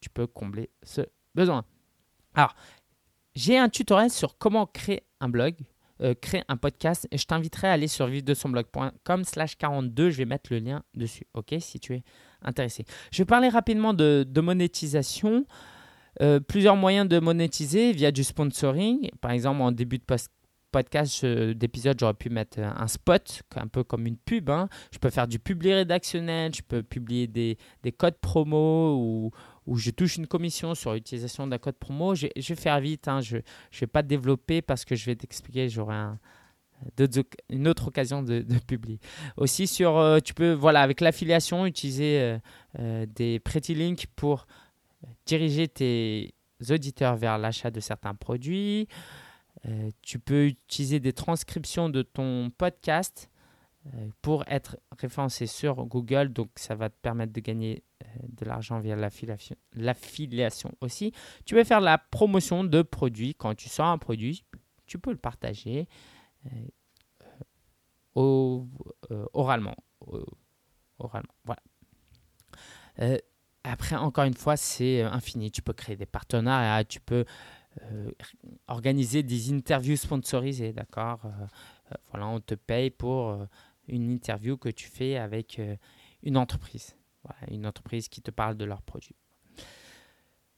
[0.00, 1.00] tu peux combler ce
[1.34, 1.64] besoin.
[2.34, 2.54] Alors,
[3.34, 5.56] j'ai un tutoriel sur comment créer un blog
[6.00, 7.06] euh, créer un podcast.
[7.12, 10.10] Et je t'inviterai à aller sur vivre-de-son-blog.com slash 42.
[10.10, 12.02] Je vais mettre le lien dessus, ok, si tu es
[12.42, 12.84] intéressé.
[13.12, 15.46] Je vais parler rapidement de, monétisation.
[16.22, 19.10] Euh, plusieurs moyens de monétiser via du sponsoring.
[19.20, 20.04] Par exemple, en début de
[20.72, 24.50] podcast d'épisode, j'aurais pu mettre un spot, un peu comme une pub.
[24.50, 24.68] Hein.
[24.92, 29.30] Je peux faire du public rédactionnel, je peux publier des, des codes promo ou,
[29.66, 32.14] où je touche une commission sur l'utilisation d'un code promo.
[32.14, 33.20] Je, vais faire vite, hein.
[33.20, 33.42] je ne
[33.80, 35.94] vais pas développer parce que je vais t'expliquer, j'aurai
[37.50, 38.98] une autre occasion de, publier.
[39.36, 42.38] Aussi sur, euh, tu peux, voilà, avec l'affiliation, utiliser euh,
[42.78, 44.46] euh, des pretty links pour
[45.26, 46.34] diriger tes
[46.70, 48.88] auditeurs vers l'achat de certains produits.
[50.02, 53.30] tu peux utiliser des transcriptions de ton podcast
[54.22, 56.32] pour être référencé sur Google.
[56.32, 57.82] Donc, ça va te permettre de gagner
[58.28, 58.96] de l'argent via
[59.74, 61.12] l'affiliation aussi.
[61.44, 63.34] Tu peux faire la promotion de produits.
[63.34, 64.44] Quand tu sors un produit,
[64.86, 65.88] tu peux le partager
[66.46, 66.68] euh,
[68.16, 69.76] euh, oralement.
[70.98, 71.34] oralement.
[71.44, 71.62] Voilà.
[73.66, 75.50] Euh, après, encore une fois, c'est infini.
[75.50, 77.24] Tu peux créer des partenariats, tu peux
[78.68, 81.20] organiser des interviews sponsorisées, d'accord
[82.10, 83.36] Voilà, on te paye pour
[83.88, 85.60] une interview que tu fais avec
[86.22, 86.94] une entreprise
[87.50, 89.16] une entreprise qui te parle de leurs produits.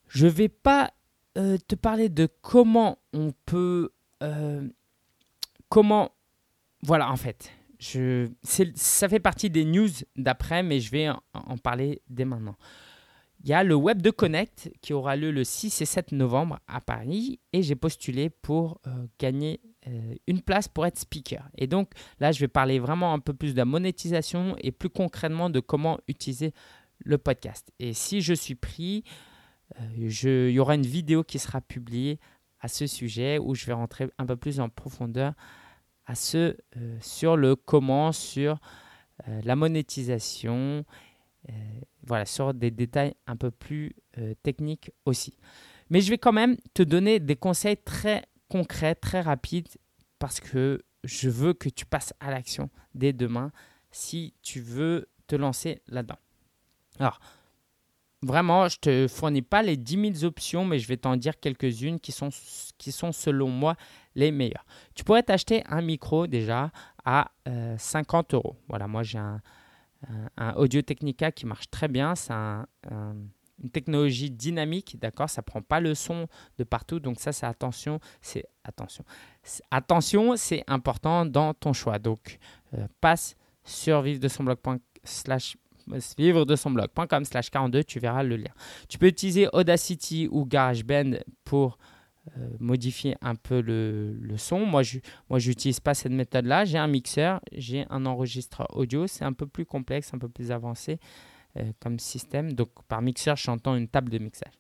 [0.09, 0.93] Je ne vais pas
[1.37, 3.93] euh, te parler de comment on peut...
[4.23, 4.69] Euh,
[5.69, 6.13] comment...
[6.83, 12.03] Voilà, en fait, je, ça fait partie des news d'après, mais je vais en, parler
[12.09, 12.57] dès maintenant.
[13.47, 16.59] Il y a le Web de Connect qui aura lieu le 6 et 7 novembre
[16.67, 21.49] à Paris et j'ai postulé pour euh, gagner euh, une place pour être speaker.
[21.57, 24.89] Et donc là, je vais parler vraiment un peu plus de la monétisation et plus
[24.89, 26.55] concrètement de comment utiliser
[26.99, 27.71] le podcast.
[27.79, 29.05] Et si je suis pris,
[29.81, 32.19] euh, il y aura une vidéo qui sera publiée
[32.59, 35.35] à ce sujet où je vais rentrer un peu plus en profondeur
[36.15, 38.59] sur le comment, sur
[39.27, 40.85] la monétisation,
[42.07, 43.95] voilà, sur des détails un peu plus
[44.43, 45.37] techniques aussi.
[45.91, 49.69] Mais je vais quand même te donner des conseils très concrets, très rapides,
[50.19, 53.53] parce que je veux que tu passes à l'action dès demain
[53.91, 56.19] si tu veux te lancer là-dedans.
[56.99, 57.21] Alors,
[58.23, 61.39] vraiment, je ne te fournis pas les 10 000 options, mais je vais t'en dire
[61.39, 62.31] quelques-unes qui sont,
[62.79, 63.77] qui sont selon moi
[64.15, 64.65] les meilleures.
[64.95, 66.71] Tu pourrais t'acheter un micro déjà
[67.05, 67.31] à
[67.79, 68.57] 50 euh, euros.
[68.69, 69.41] Voilà, moi j'ai un,
[70.57, 72.15] Audio Technica qui marche très bien.
[72.15, 76.29] C'est une technologie dynamique, d'accord Ça prend pas le son
[76.59, 79.05] de partout, donc ça c'est attention, c'est attention.
[79.71, 81.99] Attention, c'est important dans ton choix.
[81.99, 82.39] Donc
[82.75, 84.81] euh, passe sur vive de son blog.com
[86.19, 88.51] vivre de son blog.com slash 42, tu verras le lien.
[88.89, 91.13] Tu peux utiliser Audacity ou GarageBand
[91.45, 91.96] pour euh,
[92.59, 94.67] modifier un peu le, son.
[94.67, 94.99] Moi, je
[95.31, 96.65] moi, j'utilise pas cette méthode-là.
[96.65, 99.07] J'ai un mixeur, j'ai un enregistreur audio.
[99.07, 100.99] C'est un peu plus complexe, un peu plus avancé
[101.57, 102.53] euh, comme système.
[102.53, 104.53] Donc, par mixeur, j'entends une table de mixage.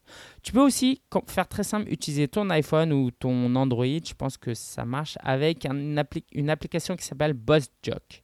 [0.42, 3.84] Tu peux aussi faire très simple, utiliser ton iPhone ou ton Android.
[3.84, 5.76] Je pense que ça marche avec un,
[6.32, 8.22] une application qui s'appelle BossJock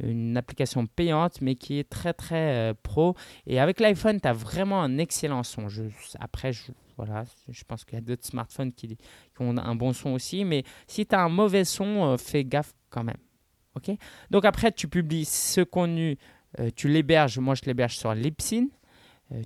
[0.00, 3.16] une application payante, mais qui est très très euh, pro.
[3.46, 5.66] Et avec l'iPhone, tu as vraiment un excellent son.
[6.20, 8.98] Après, je, voilà, je pense qu'il y a d'autres smartphones qui,
[9.38, 12.74] ont un bon son aussi, mais si tu as un mauvais son, euh, fais gaffe
[12.90, 13.16] quand même.
[13.74, 13.92] ok?
[14.30, 16.18] Donc après, tu publies ce contenu,
[16.58, 17.38] euh, tu l'héberges.
[17.38, 18.66] Moi, je l'héberge sur Libsyn.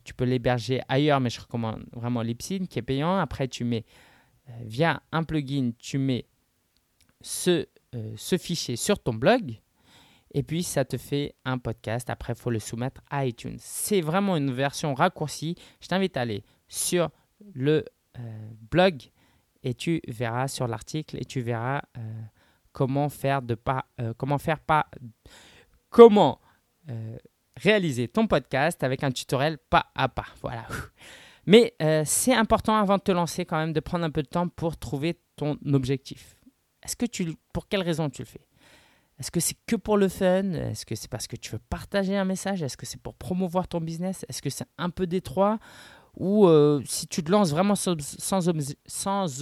[0.05, 3.19] tu peux l'héberger ailleurs, mais je recommande vraiment Libsyn qui est payant.
[3.19, 3.85] Après, tu mets
[4.63, 6.27] via un plugin, tu mets
[7.21, 7.67] ce,
[8.17, 9.61] ce fichier sur ton blog
[10.35, 12.09] et puis ça te fait un podcast.
[12.11, 13.57] Après, il faut le soumettre à iTunes.
[13.59, 15.57] C'est vraiment une version raccourcie.
[15.81, 17.11] Je t'invite à aller sur
[17.55, 17.85] le
[18.19, 18.21] euh,
[18.71, 19.11] blog
[19.63, 22.01] et tu verras sur l'article et tu verras euh,
[22.73, 24.87] comment faire de pas euh, comment faire pas
[25.91, 26.41] comment
[27.57, 30.27] réaliser ton podcast avec un tutoriel pas à pas.
[30.41, 30.67] Voilà.
[31.47, 31.75] Mais
[32.05, 34.77] c'est important avant de te lancer quand même de prendre un peu de temps pour
[34.77, 36.35] trouver ton objectif.
[36.83, 38.47] Est-ce que tu pour quelle raison tu le fais?
[39.19, 40.53] Est-ce que c'est que pour le fun?
[40.53, 42.63] Est-ce que c'est parce que tu veux partager un message?
[42.63, 44.25] Est-ce que c'est pour promouvoir ton business?
[44.29, 45.61] Est-ce que c'est un peu détroit
[46.17, 48.49] Ou euh, si tu te lances vraiment sans,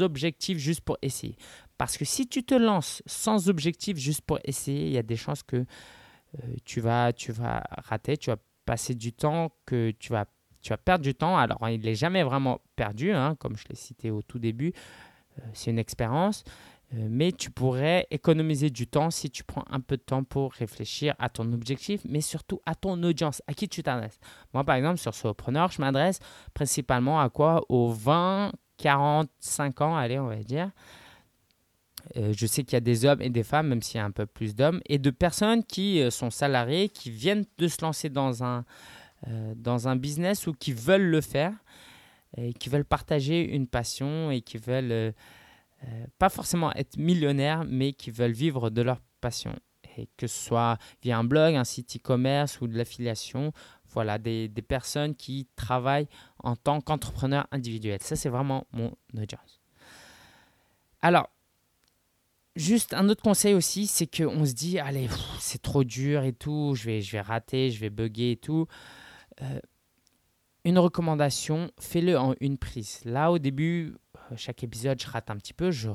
[0.02, 1.36] objectif juste pour essayer
[1.78, 5.16] Parce que si tu te lances sans objectif juste pour essayer, il y a des
[5.16, 10.12] chances que euh, tu, vas, tu vas rater, tu vas passer du temps, que tu
[10.12, 10.26] vas,
[10.62, 11.36] tu vas perdre du temps.
[11.36, 14.72] Alors, il n'est jamais vraiment perdu, hein, comme je l'ai cité au tout début.
[15.38, 16.44] Euh, c'est une expérience.
[16.94, 20.52] Euh, mais tu pourrais économiser du temps si tu prends un peu de temps pour
[20.52, 24.18] réfléchir à ton objectif, mais surtout à ton audience, à qui tu t'adresses.
[24.54, 26.18] Moi, par exemple, sur Solopreneur, je m'adresse
[26.52, 27.64] principalement à quoi?
[27.68, 30.70] Aux 20, 45 ans, allez, on va dire.
[32.16, 34.04] Euh, je sais qu'il y a des hommes et des femmes, même s'il y a
[34.04, 37.82] un peu plus d'hommes, et de personnes qui euh, sont salariés, qui viennent de se
[37.82, 38.64] lancer dans un,
[39.54, 41.52] dans un business ou qui veulent le faire,
[42.36, 45.12] et qui veulent partager une passion et qui veulent
[45.84, 49.54] euh, pas forcément être millionnaires, mais qui veulent vivre de leur passion.
[49.96, 53.52] Et que ce soit via un blog, un site e-commerce ou de l'affiliation,
[53.88, 57.98] voilà, des, des, personnes qui travaillent en tant qu'entrepreneur individuel.
[58.00, 59.60] Ça, c'est vraiment mon audience.
[61.02, 61.28] Alors,
[62.56, 65.08] juste un autre conseil aussi, c'est qu'on se dit, allez,
[65.40, 68.66] c'est trop dur et tout, je vais, je vais rater, je vais bugger et tout.
[69.42, 69.60] Euh,
[70.64, 73.00] une recommandation, fais-le en une prise.
[73.04, 73.96] Là, au début,
[74.36, 75.90] chaque épisode, je rate un petit peu, je,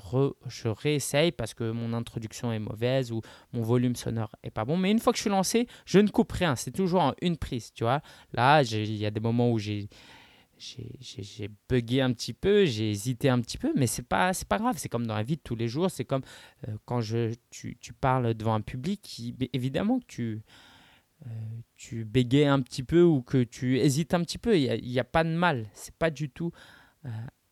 [0.48, 3.22] je réessaye parce que mon introduction est mauvaise ou
[3.54, 4.78] mon volume sonore est pas bon.
[4.78, 6.56] Mais une fois que je suis lancé, je ne coupe rien.
[6.56, 8.02] C'est toujours une prise, tu vois.
[8.34, 9.90] Là, il y a des moments où j'ai
[10.58, 14.58] j'ai bugué un petit peu, j'ai hésité un petit peu, mais c'est pas c'est pas
[14.58, 14.76] grave.
[14.78, 15.92] C'est comme dans la vie de tous les jours.
[15.92, 16.24] C'est comme
[16.68, 17.02] euh, quand
[17.50, 20.44] tu, parles devant un public, qui, évidemment que tu
[21.28, 24.58] euh, bégayes un petit peu ou que tu hésites un petit peu.
[24.58, 25.68] Il n'y a, pas de mal.
[25.74, 26.52] C'est pas du tout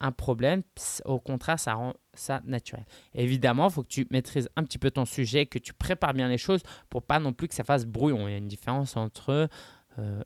[0.03, 0.61] un problème.
[1.05, 2.85] Au contraire, ça rend ça naturel.
[3.15, 6.37] évidemment, faut que tu maîtrises un petit peu ton sujet, que tu prépares bien les
[6.37, 8.27] choses pour pas non plus que ça fasse brouillon.
[8.27, 9.49] Il y a une différence entre
[9.97, 10.23] euh,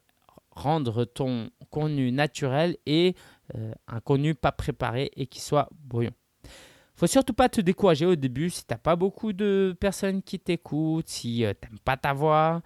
[0.52, 3.16] rendre ton contenu naturel et
[3.56, 6.12] euh, un contenu pas préparé et qui soit brouillon.
[6.96, 10.40] faut surtout pas te décourager au début si tu n'as pas beaucoup de personnes qui
[10.40, 12.62] t'écoutent, si tu n'aimes pas ta voix.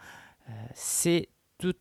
[0.74, 1.76] c'est tout,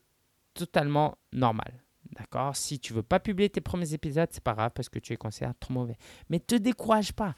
[0.53, 1.81] totalement normal.
[2.19, 5.13] D'accord Si tu veux pas publier tes premiers épisodes, c'est pas grave parce que tu
[5.13, 5.97] es considéré trop mauvais.
[6.29, 7.35] Mais te décourage pas.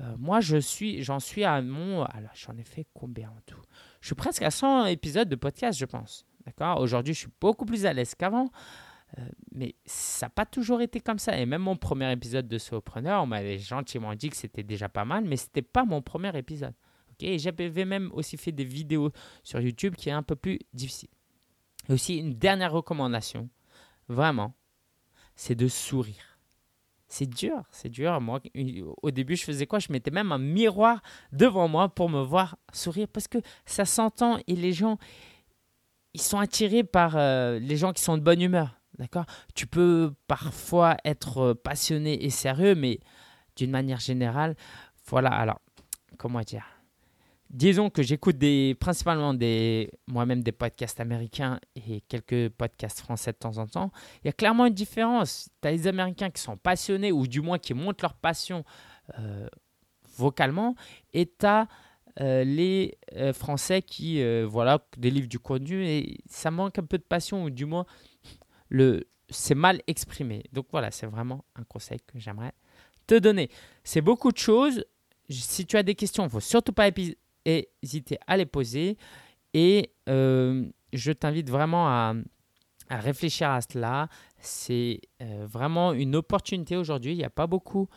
[0.00, 2.02] Euh, moi, je suis, j'en suis à mon.
[2.04, 3.60] Alors, j'en ai fait combien en tout?
[4.00, 6.26] Je suis presque à 100 épisodes de podcast, je pense.
[6.46, 6.80] D'accord?
[6.80, 8.50] Aujourd'hui, je suis beaucoup plus à l'aise qu'avant.
[9.18, 11.38] Euh, mais ça n'a pas toujours été comme ça.
[11.38, 15.04] Et même mon premier épisode de Solopreneur, on m'avait gentiment dit que c'était déjà pas
[15.04, 16.74] mal, mais ce n'était pas mon premier épisode.
[17.12, 17.28] Ok?
[17.36, 19.12] J'avais même aussi fait des vidéos
[19.44, 21.10] sur YouTube qui est un peu plus difficile.
[21.88, 23.48] Et aussi, une dernière recommandation,
[24.08, 24.54] vraiment,
[25.34, 26.38] c'est de sourire.
[27.06, 28.20] C'est dur, c'est dur.
[28.20, 28.40] Moi,
[29.02, 29.78] au début, je faisais quoi?
[29.78, 31.00] Je mettais même un miroir
[31.32, 34.98] devant moi pour me voir sourire parce que ça s'entend et les gens,
[36.12, 38.80] ils sont attirés par euh, les gens qui sont de bonne humeur.
[38.98, 39.26] D'accord?
[39.54, 43.00] Tu peux parfois être passionné et sérieux, mais
[43.56, 44.56] d'une manière générale,
[45.06, 45.30] voilà.
[45.30, 45.60] Alors,
[46.18, 46.64] comment dire?
[47.54, 48.36] Disons que j'écoute
[48.80, 49.32] principalement
[50.08, 53.92] moi-même des podcasts américains et quelques podcasts français de temps en temps.
[54.22, 55.48] Il y a clairement une différence.
[55.62, 58.64] Tu as les Américains qui sont passionnés ou du moins qui montrent leur passion
[59.18, 59.46] euh,
[60.16, 60.74] vocalement
[61.12, 61.68] et tu as
[62.20, 67.04] euh, les euh, Français qui, voilà, délivrent du contenu et ça manque un peu de
[67.04, 67.86] passion ou du moins
[68.68, 70.42] le, c'est mal exprimé.
[70.52, 72.52] Donc voilà, c'est vraiment un conseil que j'aimerais
[73.06, 73.48] te donner.
[73.84, 74.84] C'est beaucoup de choses.
[75.30, 77.16] Si tu as des questions, il ne faut surtout pas hésiter
[78.26, 78.96] à les poser.
[79.52, 82.14] Et euh, je t'invite vraiment à,
[82.90, 84.08] réfléchir à cela.
[84.38, 87.12] C'est euh, vraiment une opportunité aujourd'hui.
[87.12, 87.88] Il n'y a pas beaucoup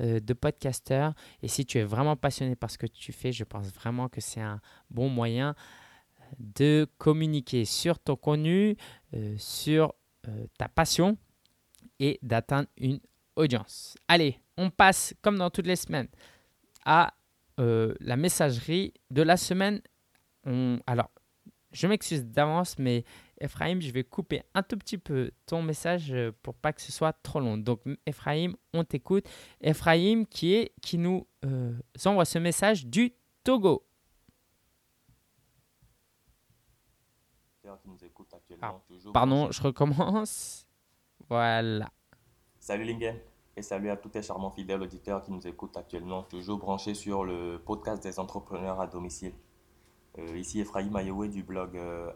[0.00, 1.14] euh, de podcasteurs.
[1.42, 4.20] Et si tu es vraiment passionné par ce que tu fais, je pense vraiment que
[4.20, 5.54] c'est un bon moyen
[6.38, 8.76] de communiquer sur ton contenu,
[9.38, 9.94] sur
[10.58, 11.16] ta passion
[12.00, 12.98] et d'atteindre une
[13.36, 13.96] audience.
[14.08, 16.08] Allez, on passe, comme dans toutes les semaines,
[16.84, 17.14] à
[17.58, 19.80] euh, la messagerie de la semaine.
[20.86, 21.10] Alors,
[21.72, 23.04] je m'excuse d'avance, mais
[23.38, 26.90] Ephraim, je vais couper un tout petit peu ton message euh, pour pas que ce
[26.90, 27.58] soit trop long.
[27.58, 29.28] Donc, Ephraim, on t'écoute.
[29.60, 33.12] Ephraim qui, est, qui nous euh, envoie ce message du
[33.44, 33.86] Togo.
[38.62, 38.80] Ah,
[39.12, 40.62] pardon, je recommence.
[41.28, 41.90] Voilà.
[42.60, 43.18] Salut Lingen.
[43.58, 47.24] Et salut à tous les charmants fidèles auditeurs qui nous écoutent actuellement, toujours branchés sur
[47.24, 49.32] le podcast des entrepreneurs à domicile.
[50.18, 52.12] Euh, ici Ephraim Ayewe du blog euh.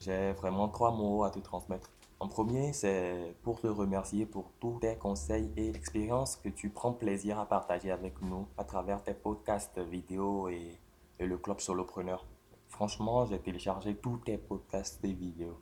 [0.00, 1.90] J'ai vraiment trois mots à te transmettre.
[2.20, 6.94] En premier, c'est pour te remercier pour tous tes conseils et expériences que tu prends
[6.94, 10.78] plaisir à partager avec nous à travers tes podcasts vidéo et,
[11.18, 12.24] et le club solopreneur.
[12.68, 15.60] Franchement, j'ai téléchargé tous tes podcasts et vidéos.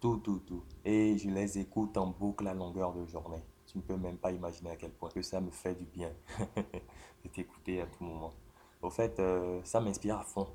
[0.00, 0.64] Tout, tout, tout.
[0.84, 3.42] Et je les écoute en boucle à longueur de journée.
[3.76, 6.10] Tu ne peux même pas imaginer à quel point que ça me fait du bien
[6.56, 8.32] de t'écouter à tout moment.
[8.80, 10.46] Au fait, euh, ça m'inspire à fond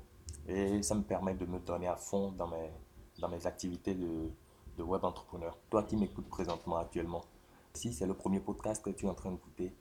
[0.48, 2.72] et ça me permet de me donner à fond dans mes,
[3.20, 4.32] dans mes activités de,
[4.82, 5.56] web entrepreneur.
[5.70, 7.20] Toi qui m'écoutes présentement actuellement,
[7.74, 9.72] si c'est le premier podcast que tu es en train d'écouter,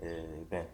[0.00, 0.66] eh ben,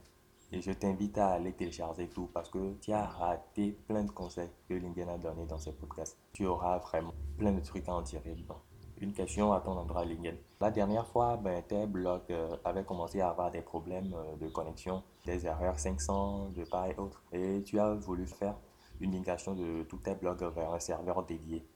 [0.53, 4.51] et je t'invite à aller télécharger tout parce que tu as raté plein de conseils
[4.69, 6.17] que Lingen a donné dans ses podcasts.
[6.33, 8.63] Tu auras vraiment plein de trucs à en tirer dedans
[9.03, 10.37] une question à ton endroit, Lingen.
[10.61, 14.49] La dernière fois, ben, tes blogs euh, avaient commencé à avoir des problèmes euh, de
[14.49, 17.21] connexion, des erreurs 500, de part et autre.
[17.33, 18.55] Et tu as voulu faire
[19.01, 21.67] une migration de tous tes blogs vers un serveur dédié.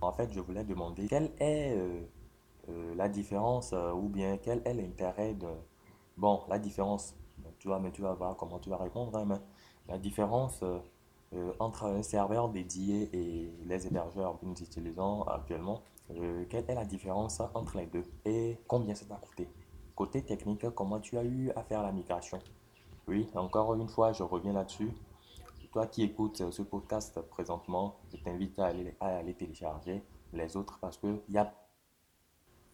[0.00, 5.34] En fait, je voulais demander quelle est euh, la différence ou bien quel est l'intérêt
[5.34, 5.48] de...
[6.16, 7.14] Bon, la différence,
[7.58, 9.14] tu vois, mais tu vas voir comment tu vas répondre.
[9.18, 9.40] Hein,
[9.88, 10.64] la différence
[11.58, 15.82] entre un serveur dédié et les hébergeurs que nous utilisons actuellement,
[16.48, 19.48] quelle est la différence entre les deux et combien ça t'a coûté?
[19.94, 22.38] Côté technique, comment tu as eu à faire la migration?
[23.06, 24.90] Oui, encore une fois, je reviens là-dessus.
[25.72, 30.78] Toi qui écoutes ce podcast présentement, je t'invite à aller, à aller télécharger les autres
[30.80, 31.52] parce que y a...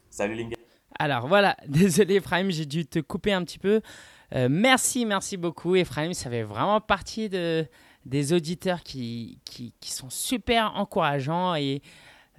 [0.09, 0.57] Salut Linga
[0.99, 3.83] alors voilà, désolé Ephraim, j'ai dû te couper un petit peu.
[4.35, 7.66] Euh, merci, merci beaucoup Ephraim, ça fait vraiment partie de,
[8.07, 11.83] des auditeurs qui, qui, qui sont super encourageants et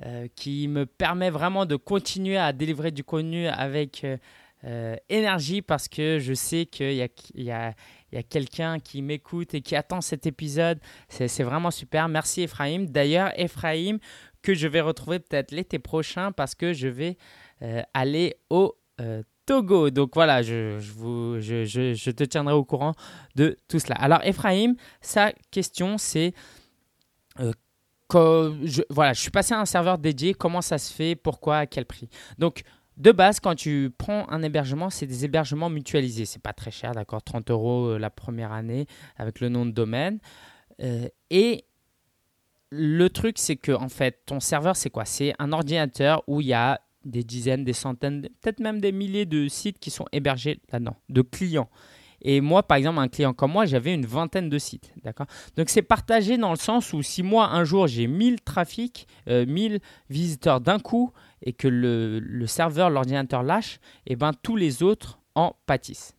[0.06, 4.18] euh, qui me permet vraiment de continuer à délivrer du contenu avec euh,
[4.64, 7.74] euh, énergie parce que je sais qu'il y a, y a,
[8.12, 10.80] y a quelqu'un qui m'écoute et qui attend cet épisode.
[11.10, 12.10] C'est vraiment super.
[12.10, 12.86] Merci Ephraim.
[12.88, 13.98] D'ailleurs, Ephraim,
[14.44, 17.18] que je vais retrouver peut-être l'été prochain parce que je vais
[17.96, 18.78] aller au
[19.48, 19.90] Togo.
[19.90, 22.94] Donc voilà, je, je, vous, je, je, te tiendrai au courant
[23.36, 23.96] de tout cela.
[23.96, 26.34] Alors Ephraim, sa question c'est
[28.14, 31.66] je, voilà, je suis passé à un serveur dédié, comment ça se fait, pourquoi, à
[31.66, 32.10] quel prix.
[32.38, 32.64] Donc
[32.98, 36.26] de base, quand tu prends un hébergement, c'est des hébergements mutualisés.
[36.26, 38.88] C'est pas très cher, d'accord 30 euros euh, la première année
[39.18, 40.20] avec le nom de domaine.
[40.82, 41.66] Euh, et
[42.72, 45.06] le truc, c'est que en fait, ton serveur, c'est quoi?
[45.06, 49.26] C'est un ordinateur où il y a des dizaines, des centaines, peut-être même des milliers
[49.26, 51.70] de sites qui sont hébergés là-dedans, de clients.
[52.22, 54.92] Et moi, par exemple, un client comme moi, j'avais une vingtaine de sites.
[55.04, 55.28] D'accord?
[55.56, 59.74] Donc, c'est partagé dans le sens où si moi, un jour, j'ai 1000 trafics, 1000
[59.74, 61.12] euh, visiteurs d'un coup,
[61.42, 66.16] et que le, serveur, l'ordinateur lâche, et eh ben, tous les autres en pâtissent.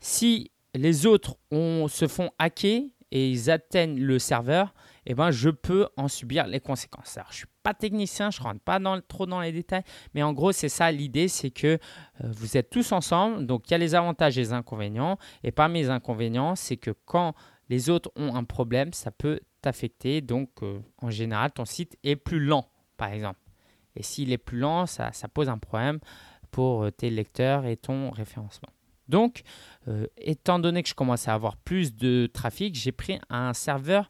[0.00, 4.74] Si les autres se font hacker et ils atteignent le serveur,
[5.06, 7.16] eh ben, je peux en subir les conséquences.
[7.16, 9.82] Alors, je suis pas technicien, je rentre pas dans, trop dans les détails,
[10.14, 11.78] mais en gros, c'est ça l'idée, c'est que euh,
[12.20, 15.80] vous êtes tous ensemble, donc il y a les avantages et les inconvénients, et parmi
[15.80, 17.34] les inconvénients, c'est que quand
[17.68, 22.16] les autres ont un problème, ça peut t'affecter, donc euh, en général, ton site est
[22.16, 23.40] plus lent, par exemple.
[23.96, 25.98] Et s'il est plus lent, ça, pose un problème
[26.50, 28.70] pour euh, tes lecteurs et ton référencement.
[29.08, 29.42] Donc,
[30.16, 34.08] étant donné que je commence à avoir plus de trafic, j'ai pris un serveur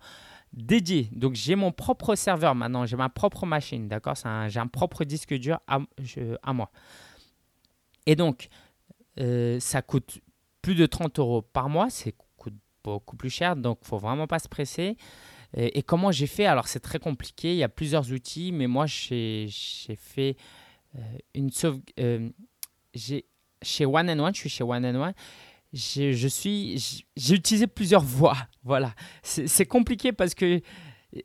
[0.52, 1.08] dédié.
[1.12, 4.14] Donc j'ai mon propre serveur maintenant, j'ai ma propre machine, d'accord?
[4.48, 5.80] J'ai un propre disque dur à,
[6.42, 6.70] à moi.
[8.06, 8.48] Et donc,
[9.20, 10.20] euh, ça coûte
[10.60, 14.26] plus de 30 euros par mois, c'est coûte beaucoup plus cher, donc il faut vraiment
[14.26, 14.96] pas se presser.
[15.54, 16.46] Et, comment j'ai fait?
[16.46, 19.48] Alors c'est très compliqué, il y a plusieurs outils, mais moi j'ai
[19.98, 20.36] fait
[20.96, 21.00] euh,
[21.34, 21.80] une sauve...
[22.00, 22.30] Euh,
[23.62, 25.12] chez One and One, je suis chez One and One,
[25.72, 28.36] je suis, j'ai utilisé plusieurs voies.
[28.64, 28.94] Voilà,
[29.24, 30.60] c'est compliqué parce que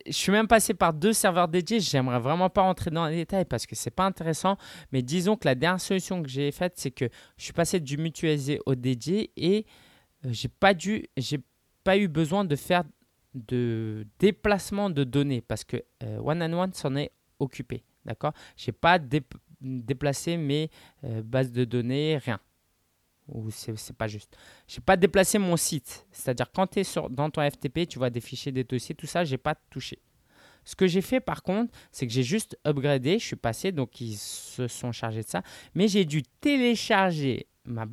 [0.06, 1.78] je suis même passé par deux serveurs dédiés.
[1.78, 4.56] J'aimerais vraiment pas rentrer dans les détails parce que c'est pas intéressant.
[4.90, 7.96] Mais disons que la dernière solution que j'ai faite, c'est que je suis passé du
[7.96, 9.66] mutualisé au dédié et
[10.26, 11.38] euh, j'ai pas dû, j'ai
[11.84, 12.82] pas eu besoin de faire
[13.34, 17.84] de déplacement de données parce que euh, One and One s'en est occupé.
[18.04, 18.32] D'accord?
[18.56, 18.98] J'ai pas
[19.60, 20.70] déplacé mes
[21.04, 22.40] euh, bases de données, rien
[23.28, 24.36] ou c'est pas juste.
[24.66, 26.06] Je n'ai pas déplacé mon site.
[26.10, 29.24] C'est-à-dire quand tu es dans ton FTP, tu vois des fichiers, des dossiers, tout ça,
[29.24, 30.00] je n'ai pas touché.
[30.64, 34.00] Ce que j'ai fait par contre, c'est que j'ai juste upgradé, je suis passé, donc
[34.00, 35.42] ils se sont chargés de ça,
[35.74, 37.46] mais j'ai dû télécharger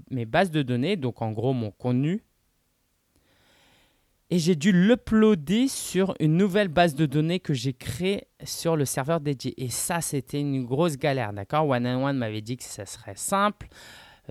[0.10, 2.24] mes bases de données, donc en gros mon contenu,
[4.30, 8.84] et j'ai dû l'uploader sur une nouvelle base de données que j'ai créée sur le
[8.84, 9.54] serveur dédié.
[9.64, 11.68] Et ça, c'était une grosse galère, d'accord?
[11.68, 13.68] One and One m'avait dit que ça serait simple.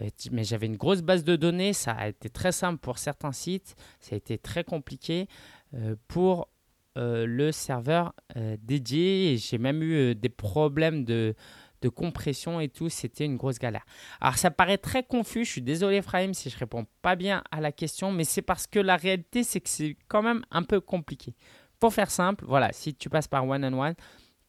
[0.00, 3.32] Euh, mais j'avais une grosse base de données, ça a été très simple pour certains
[3.32, 5.28] sites, ça a été très compliqué
[5.74, 6.48] euh, pour
[6.96, 8.14] euh, le serveur
[8.60, 9.36] dédié.
[9.36, 11.34] J'ai même eu des problèmes de,
[11.82, 13.84] de compression et tout, c'était une grosse galère.
[14.20, 17.60] Alors ça paraît très confus, je suis désolé Frahim si je réponds pas bien à
[17.60, 20.80] la question, mais c'est parce que la réalité c'est que c'est quand même un peu
[20.80, 21.34] compliqué.
[21.80, 23.94] Pour faire simple, voilà, si tu passes par one on one,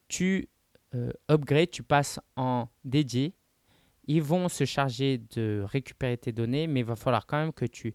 [0.08, 0.48] tu
[1.28, 3.34] upgrades, tu passes en dédié,
[4.06, 7.64] ils vont se charger de récupérer tes données, mais il va falloir quand même que
[7.64, 7.94] tu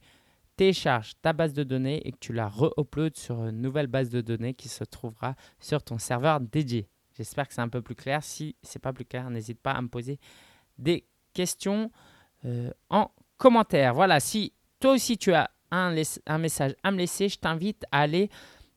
[0.57, 4.21] télécharges ta base de données et que tu la re-uploades sur une nouvelle base de
[4.21, 6.87] données qui se trouvera sur ton serveur dédié.
[7.17, 8.23] J'espère que c'est un peu plus clair.
[8.23, 10.19] Si ce n'est pas plus clair, n'hésite pas à me poser
[10.77, 11.91] des questions
[12.45, 13.93] euh, en commentaire.
[13.93, 15.95] Voilà, si toi aussi tu as un,
[16.25, 18.29] un message à me laisser, je t'invite à aller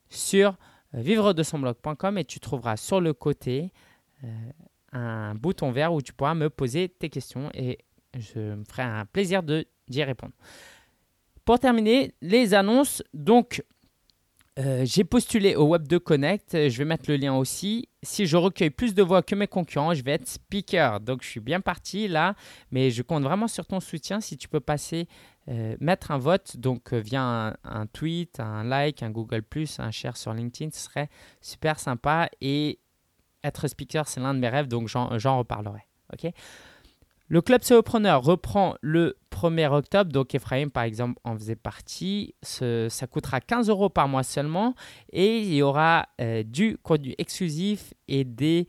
[0.09, 0.57] sur
[0.95, 3.73] euh, vivre de son blog.com et tu trouveras sur le côté
[4.23, 4.29] euh,
[4.95, 7.79] un bouton vert où tu pourras me poser tes questions et
[8.19, 10.33] je me ferai un plaisir d'y répondre.
[11.45, 13.03] Pour terminer, les annonces.
[13.13, 13.63] Donc,
[14.57, 16.69] euh, j'ai postulé au Web2 Connect.
[16.69, 17.89] Je vais mettre le lien aussi.
[18.03, 21.01] Si je recueille plus de voix que mes concurrents, je vais être speaker.
[21.01, 22.35] Donc, je suis bien parti là.
[22.71, 24.21] Mais je compte vraiment sur ton soutien.
[24.21, 25.09] Si tu peux passer,
[25.49, 29.45] euh, mettre un vote, donc euh, via un, un, tweet, un like, un Google,
[29.79, 31.11] un share sur LinkedIn, ce serait
[31.43, 32.31] super sympa.
[32.41, 32.79] Et
[33.45, 35.81] être speaker, c'est l'un de mes rêves, donc j'en reparlerai.
[37.29, 42.35] le club Solopreneur reprend le 1er octobre, donc Ephraim par exemple en faisait partie.
[42.43, 44.75] ça coûtera 15 euros par mois seulement
[45.13, 48.67] et il y aura euh, du contenu exclusif et des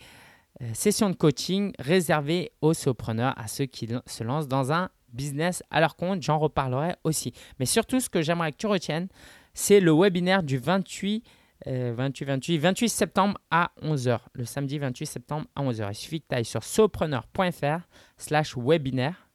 [0.62, 5.64] euh, sessions de coaching réservées aux solopreneurs, à ceux qui se lancent dans un business
[5.70, 6.22] à leur compte.
[6.22, 7.34] J'en reparlerai aussi.
[7.60, 9.08] Mais surtout, ce que j'aimerais que tu retiennes,
[9.54, 11.26] c'est le webinaire du 28
[11.66, 14.20] 28, 28, 28 septembre à 11h.
[14.34, 15.90] Le samedi 28 septembre à 11h.
[15.92, 17.88] Il suffit que tu ailles sur sopreneur.fr
[18.18, 19.30] slash webinaire.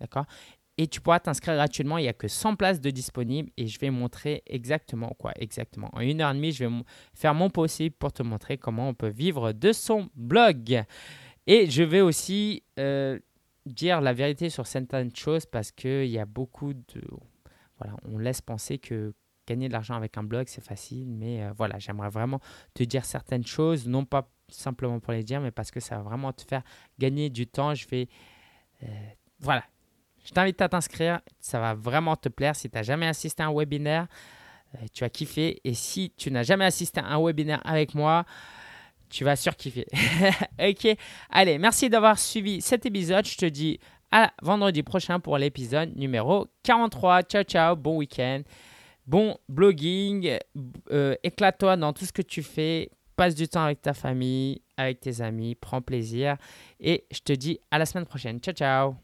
[0.00, 0.26] D'accord?
[0.76, 1.98] Et tu pourras t'inscrire gratuitement.
[1.98, 5.88] Il n'y a que 100 places de disponibles et je vais montrer exactement quoi Exactement.
[5.92, 6.82] En une heure et demie, je vais
[7.14, 10.82] faire mon possible pour te montrer comment on peut vivre de son blog.
[11.46, 13.18] Et je vais aussi euh,
[13.66, 17.02] dire la vérité sur certaines choses parce qu'il y a beaucoup de...
[17.78, 19.14] Voilà, on laisse penser que
[19.46, 22.40] gagner de l'argent avec un blog, c'est facile, mais euh, voilà, j'aimerais vraiment
[22.74, 26.02] te dire certaines choses, non pas simplement pour les dire, mais parce que ça va
[26.02, 26.62] vraiment te faire
[26.98, 27.74] gagner du temps.
[27.74, 28.08] Je vais
[29.40, 29.64] voilà.
[30.24, 31.20] Je t'invite à t'inscrire.
[31.40, 32.56] Ça va vraiment te plaire.
[32.56, 34.08] Si tu n'as jamais assisté à un webinaire,
[34.92, 35.60] tu as kiffé.
[35.64, 38.24] Et si tu n'as jamais assisté à un webinaire avec moi,
[39.10, 39.86] tu vas surkiffer.
[40.58, 40.96] ok,
[41.30, 43.26] allez, merci d'avoir suivi cet épisode.
[43.26, 43.78] Je te dis
[44.10, 47.22] à vendredi prochain pour l'épisode numéro 43.
[47.22, 48.42] Ciao, ciao, bon week-end,
[49.06, 50.38] bon blogging,
[50.90, 55.00] euh, éclate-toi dans tout ce que tu fais, passe du temps avec ta famille, avec
[55.00, 56.36] tes amis, prends plaisir
[56.80, 58.40] et je te dis à la semaine prochaine.
[58.40, 59.03] Ciao, ciao.